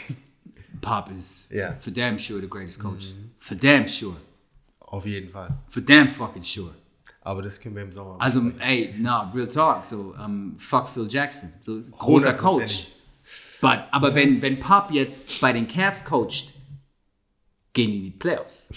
[0.81, 1.73] Pop is Ja.
[1.79, 3.07] for damn sure the greatest coach.
[3.39, 4.15] For damn sure.
[4.79, 5.49] Auf jeden Fall.
[5.69, 6.73] For damn fucking sure.
[7.21, 8.17] Aber das können wir im Sommer.
[8.19, 11.53] Also, ey, na, real talk, so, um, fuck Phil Jackson.
[11.59, 12.87] So, großer Coach.
[13.61, 16.51] But, aber wenn, wenn Pop jetzt bei den Cavs coacht,
[17.73, 18.69] gehen die in die Playoffs.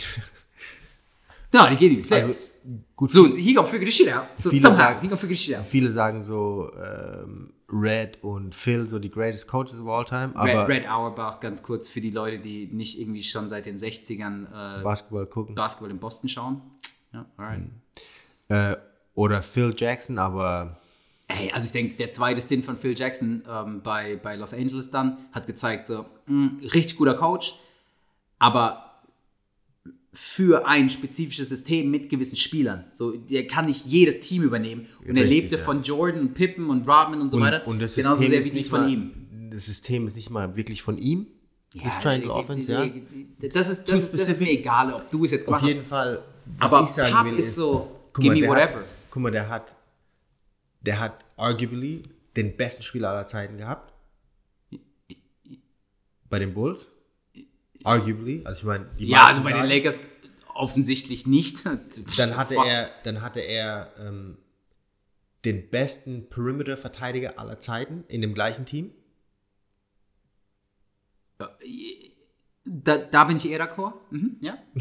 [1.52, 2.50] no, die gehen in die Playoffs.
[2.94, 4.26] gut, so, he gonna figure the shit out.
[4.36, 5.64] So, viele somehow, sagen- he gonna figure the shit out.
[5.64, 10.34] Viele sagen so, ähm, Red und Phil, so die greatest coaches of all time.
[10.36, 14.80] Red, Red Auerbach, ganz kurz für die Leute, die nicht irgendwie schon seit den 60ern
[14.80, 15.54] äh, Basketball gucken.
[15.54, 16.60] Basketball in Boston schauen.
[17.12, 17.62] Ja, alright.
[18.48, 18.76] Äh,
[19.14, 20.78] oder Phil Jackson, aber
[21.28, 24.90] Ey, also ich denke, der zweite Stint von Phil Jackson ähm, bei, bei Los Angeles
[24.90, 27.54] dann hat gezeigt, so, mh, richtig guter Coach,
[28.38, 29.00] aber
[30.12, 32.84] für ein spezifisches System mit gewissen Spielern.
[32.92, 34.86] So, der kann nicht jedes Team übernehmen.
[35.00, 35.64] Und er Richtig, lebte ja.
[35.64, 37.66] von Jordan, Pippen und Rodman und so weiter.
[37.66, 39.10] und das genauso System sehr ist wie nicht von mal, ihm.
[39.50, 41.26] Das System ist nicht mal wirklich von ihm.
[41.72, 42.86] das Ja, Triangle äh, Offense, ja.
[43.40, 45.88] Das ist, das, das ist mir egal, ob du es jetzt Auf gemacht jeden hast.
[45.88, 46.22] Fall,
[46.58, 48.80] was Aber ich sagen Pop will, ist ist, so, guck give mal, me der whatever.
[48.80, 49.74] Hat, guck mal, der hat,
[50.80, 52.00] der hat arguably
[52.36, 53.92] den besten Spieler aller Zeiten gehabt.
[56.30, 56.90] Bei den Bulls.
[57.84, 58.40] Arguably.
[58.46, 60.00] Also ich meine, die Ja, also bei den sagen- Lakers
[60.54, 61.64] offensichtlich nicht.
[62.16, 64.38] Dann hatte er, dann hatte er ähm,
[65.44, 68.92] den besten Perimeter-Verteidiger aller Zeiten in dem gleichen Team.
[72.64, 73.94] Da, da bin ich eher d'accord.
[74.10, 74.58] Mhm, ja.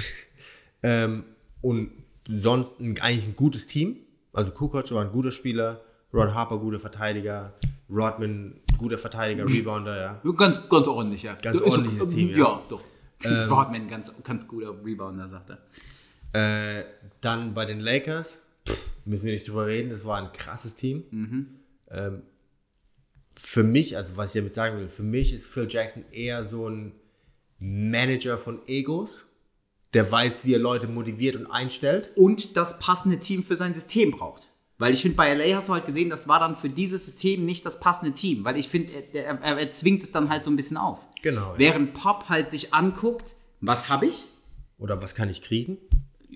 [0.85, 1.23] Ähm,
[1.61, 3.97] und sonst ein, eigentlich ein gutes Team.
[4.33, 5.81] Also Kukoc war ein guter Spieler,
[6.13, 7.53] Ron Harper guter Verteidiger,
[7.89, 10.31] Rodman guter Verteidiger, Rebounder, ja.
[10.37, 11.35] Ganz, ganz ordentlich, ja.
[11.35, 12.37] Ganz Ist so- ordentliches Team, ja.
[12.37, 12.83] Ja, doch.
[13.49, 16.79] Rodman, ganz, ganz guter Rebounder, sagt er.
[16.79, 16.83] Äh,
[17.21, 21.03] dann bei den Lakers, pff, müssen wir nicht drüber reden, das war ein krasses Team.
[21.89, 22.23] Ähm,
[23.35, 26.67] für mich, also was ich damit sagen will, für mich ist Phil Jackson eher so
[26.69, 26.93] ein
[27.59, 29.25] Manager von Egos,
[29.93, 32.11] der weiß, wie er Leute motiviert und einstellt.
[32.15, 34.47] Und das passende Team für sein System braucht.
[34.79, 37.45] Weil ich finde, bei LA hast du halt gesehen, das war dann für dieses System
[37.45, 38.43] nicht das passende Team.
[38.43, 40.99] Weil ich finde, er, er, er zwingt es dann halt so ein bisschen auf.
[41.21, 41.59] Genau, ja.
[41.59, 44.25] Während Pop halt sich anguckt, was habe ich?
[44.77, 45.77] Oder was kann ich kriegen?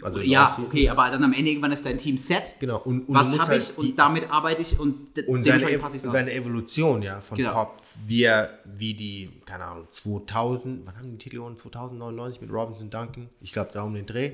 [0.03, 2.55] Also Ja, okay, aber dann am Ende irgendwann ist dein Team set.
[2.59, 3.77] Genau, und, und was habe halt ich?
[3.77, 5.99] Und damit arbeite ich und, Und seine, an.
[5.99, 7.53] seine Evolution, ja, von Genau.
[7.53, 11.57] Pop, wie er, wie die, keine Ahnung, 2000, wann haben die Titel gewonnen?
[11.57, 14.33] 2099 mit Robinson Duncan, ich glaube, da um den Dreh,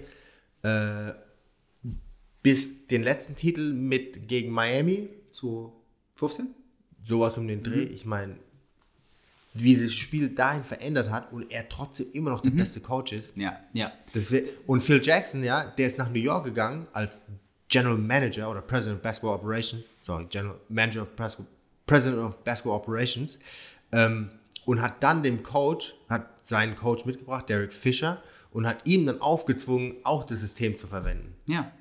[0.63, 1.13] äh,
[2.41, 6.53] bis den letzten Titel mit gegen Miami, 2015?
[7.03, 8.35] sowas um den Dreh, ich meine,
[9.53, 13.37] wie das Spiel dahin verändert hat und er trotzdem immer noch der beste Coach ist.
[13.37, 13.91] Ja, ja.
[14.13, 14.33] Das
[14.65, 17.23] und Phil Jackson, ja, der ist nach New York gegangen als
[17.69, 21.51] General Manager oder President of Basketball Operations, sorry, General Manager of Basketball,
[21.85, 23.37] President of Basketball Operations,
[23.91, 24.29] ähm,
[24.65, 29.21] und hat dann dem Coach, hat seinen Coach mitgebracht, Derek Fisher, und hat ihm dann
[29.21, 31.35] aufgezwungen, auch das System zu verwenden.
[31.47, 31.71] Ja.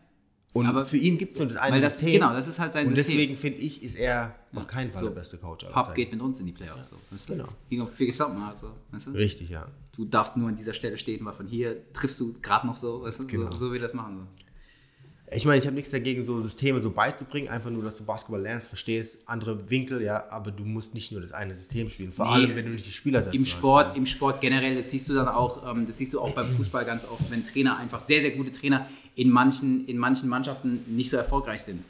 [0.54, 2.12] Und Aber- für ihn gibt es nur das eine das- System.
[2.20, 3.16] genau, das ist halt sein Und System.
[3.16, 5.08] deswegen finde ich, ist er auf keinen Fall so.
[5.08, 5.64] der beste Coach.
[5.72, 6.90] Pop geht mit uns in die Playoffs.
[6.90, 7.32] So, weißt du?
[7.36, 7.48] Genau.
[7.70, 9.10] Gonna figure something out, so, weißt du?
[9.12, 9.66] Richtig, ja.
[9.92, 13.02] Du darfst nur an dieser Stelle stehen, weil von hier triffst du gerade noch so,
[13.02, 13.26] weißt du?
[13.26, 13.50] Genau.
[13.50, 14.18] So, so wie wir das machen.
[14.18, 14.26] So.
[15.34, 18.42] Ich meine, ich habe nichts dagegen, so Systeme so beizubringen, einfach nur, dass du Basketball
[18.42, 22.26] lernst, verstehst, andere Winkel, ja, aber du musst nicht nur das eine System spielen, vor
[22.26, 23.48] Nee, allem, wenn du nicht die Spieler dazu Im hast.
[23.50, 26.50] Sport, im Sport generell, das siehst du dann auch, ähm, das siehst du auch beim
[26.50, 30.84] Fußball ganz oft, wenn Trainer einfach sehr, sehr gute Trainer in manchen, in manchen Mannschaften
[30.88, 31.82] nicht so erfolgreich sind.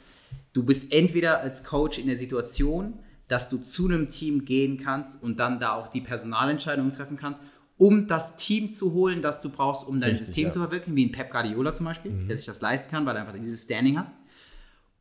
[0.53, 2.93] Du bist entweder als Coach in der Situation,
[3.27, 7.41] dass du zu einem Team gehen kannst und dann da auch die Personalentscheidungen treffen kannst,
[7.77, 10.51] um das Team zu holen, das du brauchst, um dein Richtig, System ja.
[10.51, 13.21] zu verwirklichen, wie ein Pep Guardiola zum Beispiel, der sich das leisten kann, weil er
[13.21, 14.11] einfach dieses Standing hat.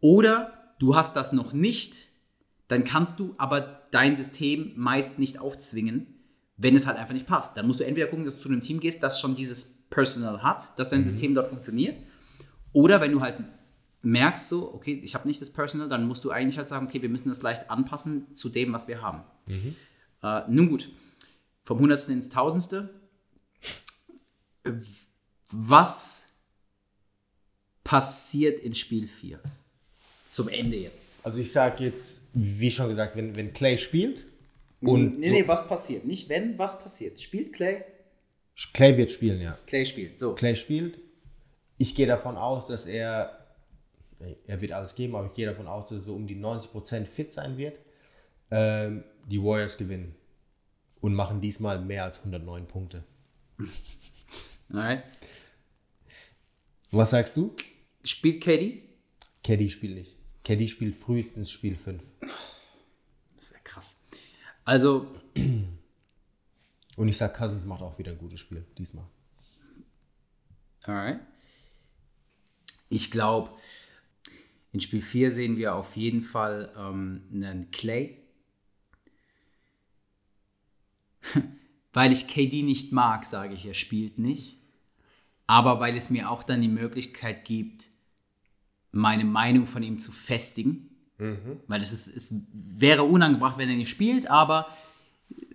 [0.01, 2.09] Oder du hast das noch nicht,
[2.69, 6.07] dann kannst du aber dein System meist nicht aufzwingen,
[6.57, 7.57] wenn es halt einfach nicht passt.
[7.57, 10.43] Dann musst du entweder gucken, dass du zu einem Team gehst, das schon dieses Personal
[10.43, 11.97] hat, dass dein System dort funktioniert.
[12.73, 13.37] Oder wenn du halt
[14.01, 17.03] merkst, so, okay, ich habe nicht das Personal, dann musst du eigentlich halt sagen, okay,
[17.03, 19.23] wir müssen das leicht anpassen zu dem, was wir haben.
[20.23, 20.91] Äh, nun gut,
[21.65, 22.91] vom Hundertsten ins Tausendste.
[25.51, 26.25] Was
[27.85, 29.41] passiert in Spiel 4?
[30.31, 31.17] Zum Ende jetzt.
[31.23, 34.25] Also ich sage jetzt, wie schon gesagt, wenn, wenn Clay spielt
[34.81, 36.05] und nee, nee, was passiert?
[36.05, 37.21] Nicht wenn, was passiert?
[37.21, 37.85] Spielt Clay?
[38.55, 39.59] so, Clay wird spielen, ja.
[39.67, 40.35] Clay spielt, so.
[40.35, 40.99] Clay spielt.
[41.79, 43.47] Ich gehe davon aus, dass er,
[44.47, 47.07] er wird alles geben, aber ich gehe davon aus, dass er so um die 90%
[47.07, 47.79] fit sein wird.
[48.51, 50.15] Ähm, die Warriors gewinnen
[51.03, 53.05] und machen diesmal mehr als 109 Punkte.
[54.71, 55.05] Alright.
[56.91, 57.55] Was sagst du?
[58.03, 58.83] Spielt KD?
[59.45, 60.17] KD spielt nicht.
[60.45, 62.03] KD spielt frühestens Spiel 5.
[63.37, 64.01] Das wäre krass.
[64.65, 65.79] Also, Und
[66.97, 69.07] Und ich sag, Cousins macht auch wieder ein gutes Spiel, diesmal.
[70.83, 71.21] Alright.
[72.89, 73.51] Ich glaube,
[74.73, 78.22] in Spiel 4 sehen wir auf jeden Fall ähm, einen Clay.
[81.93, 84.59] weil ich KD nicht mag, sage ich, er spielt nicht.
[85.47, 87.89] Aber weil es mir auch dann die Möglichkeit gibt,
[88.93, 90.91] meine Meinung von ihm zu festigen.
[91.19, 91.61] Mhm.
[91.67, 94.67] Weil es, ist, es wäre unangebracht, wenn er nicht spielt, aber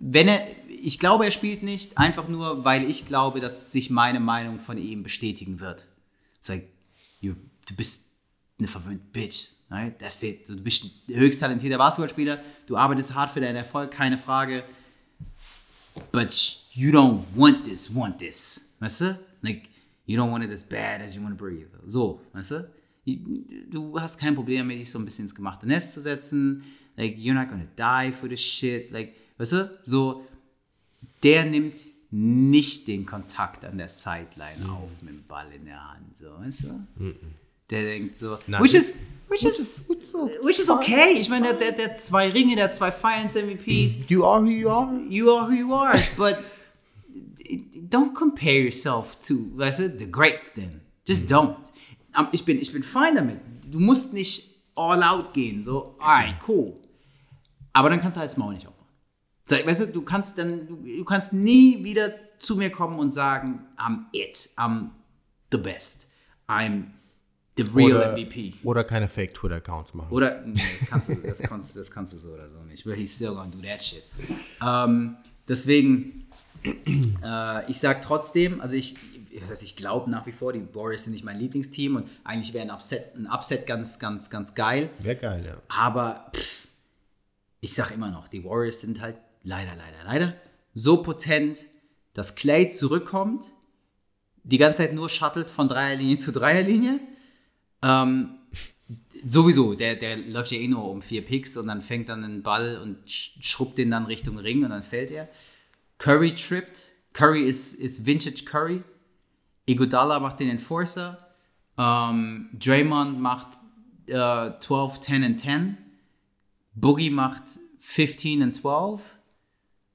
[0.00, 4.20] wenn er, ich glaube, er spielt nicht, einfach nur, weil ich glaube, dass sich meine
[4.20, 5.86] Meinung von ihm bestätigen wird.
[6.40, 6.62] Sag,
[7.20, 7.34] du
[7.76, 8.12] bist
[8.58, 9.52] eine verwöhnte Bitch.
[9.70, 9.98] Right?
[9.98, 10.48] That's it.
[10.48, 14.64] Du bist ein höchst talentierter Basketballspieler, du arbeitest hart für deinen Erfolg, keine Frage.
[16.12, 16.32] But
[16.72, 18.60] you don't want this, want this.
[18.80, 19.18] Weißt du?
[19.42, 19.70] Like,
[20.06, 21.68] you don't want it as bad as you want to breathe.
[21.86, 22.70] So, weißt du?
[23.70, 26.62] Du hast kein Problem damit, dich so ein bisschen ins gemachte Nest zu setzen.
[26.96, 28.90] Like, you're not gonna die for this shit.
[28.90, 29.78] Like, weißt du?
[29.84, 30.26] So,
[31.22, 31.76] der nimmt
[32.10, 34.70] nicht den Kontakt an der Sideline mhm.
[34.70, 36.16] auf mit dem Ball in der Hand.
[36.16, 36.86] So, weißt du?
[36.96, 37.16] Mhm.
[37.70, 38.62] Der denkt so, Nein.
[38.62, 38.94] which is,
[39.28, 41.12] which is, which is, which is okay.
[41.18, 44.08] Ich meine, der, der, der zwei Ringe, der zwei Finals MVPs.
[44.08, 44.90] You are who you are.
[45.08, 45.98] You are who you are.
[46.16, 46.38] But
[47.88, 50.80] don't compare yourself to, weißt du, the greats then.
[51.06, 51.34] Just mhm.
[51.34, 51.56] don't.
[52.32, 53.40] Ich bin, ich bin fein damit.
[53.70, 55.62] Du musst nicht all out gehen.
[55.62, 56.74] So, alright, cool.
[57.72, 59.66] Aber dann kannst du halt das Maul nicht aufmachen.
[59.66, 63.66] Weißt du, du kannst dann, du, du kannst nie wieder zu mir kommen und sagen,
[63.76, 64.90] I'm it, I'm
[65.50, 66.10] the best,
[66.48, 66.92] I'm
[67.66, 68.54] the real oder, MVP.
[68.64, 70.12] Oder keine Fake Twitter-Accounts machen.
[70.12, 72.84] Oder, nee, das kannst, du, das, kannst, das kannst du so oder so nicht.
[72.84, 74.04] But he's still gonna do that shit.
[74.62, 76.26] Ähm, deswegen,
[76.64, 78.96] äh, ich sag trotzdem, also ich,
[79.40, 82.54] das heißt, ich glaube nach wie vor, die Warriors sind nicht mein Lieblingsteam und eigentlich
[82.54, 84.90] wäre ein Upset, ein Upset ganz, ganz, ganz geil.
[84.98, 85.56] Wäre geil, ja.
[85.68, 86.66] Aber pff,
[87.60, 90.34] ich sag immer noch, die Warriors sind halt leider, leider, leider
[90.74, 91.58] so potent,
[92.14, 93.52] dass Clay zurückkommt,
[94.44, 97.00] die ganze Zeit nur shuttelt von Dreierlinie zu Dreierlinie.
[97.82, 98.38] Ähm,
[99.24, 102.42] sowieso, der, der läuft ja eh nur um vier Picks und dann fängt dann den
[102.42, 105.28] Ball und schrubbt den dann Richtung Ring und dann fällt er.
[105.98, 106.84] Curry trippt.
[107.12, 108.82] Curry ist, ist Vintage Curry.
[109.66, 111.18] Iguodala macht den Enforcer.
[111.76, 113.48] Ähm, Draymond macht
[114.06, 115.78] äh, 12, 10 und 10.
[116.74, 117.44] Boogie macht
[117.80, 119.16] 15 und 12.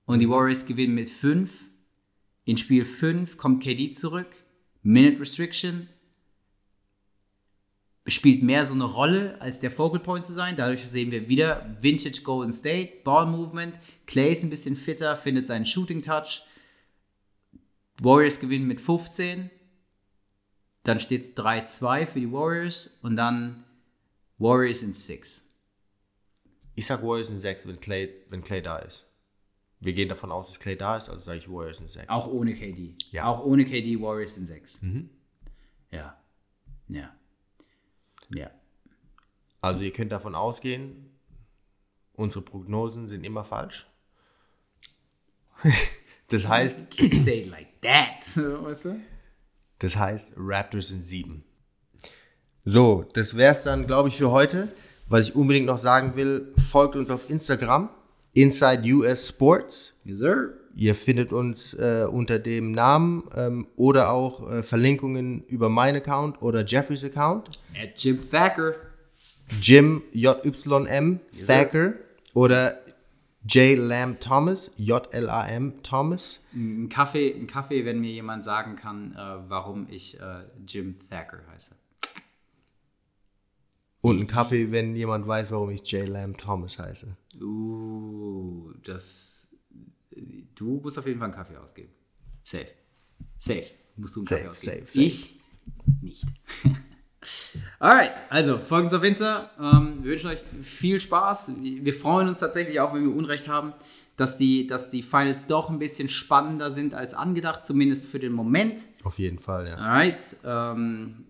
[0.06, 1.66] Und die Warriors gewinnen mit 5.
[2.46, 4.44] In Spiel 5 kommt KD zurück.
[4.82, 5.88] Minute Restriction.
[8.06, 10.58] Spielt mehr so eine Rolle, als der Focal Point zu sein.
[10.58, 13.80] Dadurch sehen wir wieder Vintage Golden State, Ball Movement.
[14.08, 16.44] Clay ist ein bisschen fitter, findet seinen Shooting Touch.
[18.02, 19.50] Warriors gewinnen mit 15.
[20.84, 23.64] Dann steht es 3-2 für die Warriors und dann
[24.38, 25.50] Warriors in 6.
[26.76, 29.10] Ich sag Warriors in 6, wenn Clay, wenn Clay da ist.
[29.80, 32.10] Wir gehen davon aus, dass Clay da ist, also sage ich Warriors in 6.
[32.10, 32.96] Auch ohne KD.
[33.12, 33.26] Ja.
[33.26, 34.82] Auch ohne KD Warriors in 6.
[34.82, 35.10] Mhm.
[35.92, 36.22] Ja.
[36.90, 37.16] Ja.
[38.34, 38.52] Ja.
[39.62, 41.10] Also ihr könnt davon ausgehen,
[42.14, 43.88] unsere Prognosen sind immer falsch.
[46.30, 46.94] das heißt.
[47.12, 48.26] say like that.
[48.64, 49.00] Weißt du?
[49.80, 51.44] Das heißt, Raptors sind 7.
[52.66, 54.70] So, das wäre es dann, glaube ich, für heute.
[55.08, 57.90] Was ich unbedingt noch sagen will, folgt uns auf Instagram
[58.34, 59.94] Inside US Sports.
[60.06, 60.54] Yes, sir.
[60.76, 66.42] Ihr findet uns äh, unter dem Namen ähm, oder auch äh, Verlinkungen über meinen Account
[66.42, 67.60] oder Jeffreys Account.
[67.80, 68.76] At Jim Thacker.
[69.62, 72.00] Jim J-Y-M yes, Thacker sir.
[72.34, 72.80] oder
[73.46, 73.78] J.
[73.78, 76.46] Lam Thomas, J-L-A-M Thomas.
[76.54, 81.40] Ein Kaffee, ein Kaffee, wenn mir jemand sagen kann, äh, warum ich äh, Jim Thacker
[81.52, 81.76] heiße.
[84.02, 86.08] Und ein Kaffee, wenn jemand weiß, warum ich J.
[86.08, 87.16] Lamb Thomas heiße.
[87.40, 89.33] Uh, das.
[90.56, 91.92] Du musst auf jeden Fall einen Kaffee ausgeben.
[92.44, 92.68] Safe.
[93.38, 93.66] Safe.
[93.96, 94.86] Musst du einen safe, Kaffee ausgeben.
[94.86, 95.06] Safe, safe.
[95.06, 95.40] Ich
[96.02, 96.26] nicht.
[97.80, 99.50] Alright, also folgt uns auf Insta.
[99.60, 101.54] Ähm, wir wünschen euch viel Spaß.
[101.62, 103.74] Wir freuen uns tatsächlich auch, wenn wir Unrecht haben,
[104.18, 108.34] dass die, dass die Finals doch ein bisschen spannender sind als angedacht, zumindest für den
[108.34, 108.90] Moment.
[109.04, 109.76] Auf jeden Fall, ja.
[109.76, 110.38] Alright.
[110.44, 111.26] Ähm,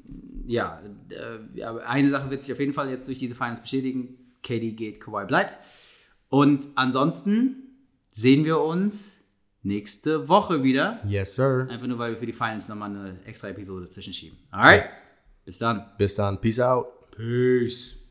[0.48, 4.18] ja, äh, eine Sache wird sich auf jeden Fall jetzt durch diese Finals bestätigen.
[4.42, 5.60] KD geht, Kawhi bleibt.
[6.28, 7.63] Und ansonsten
[8.14, 9.18] sehen wir uns
[9.64, 11.02] nächste Woche wieder.
[11.06, 11.68] Yes, sir.
[11.70, 14.38] Einfach nur, weil wir für die Finals nochmal eine extra Episode zwischenschieben.
[14.52, 14.84] Alright.
[14.84, 14.90] Ja.
[15.46, 15.86] Bis dann.
[15.98, 16.40] Bis dann.
[16.40, 16.88] Peace out.
[17.12, 18.03] Peace.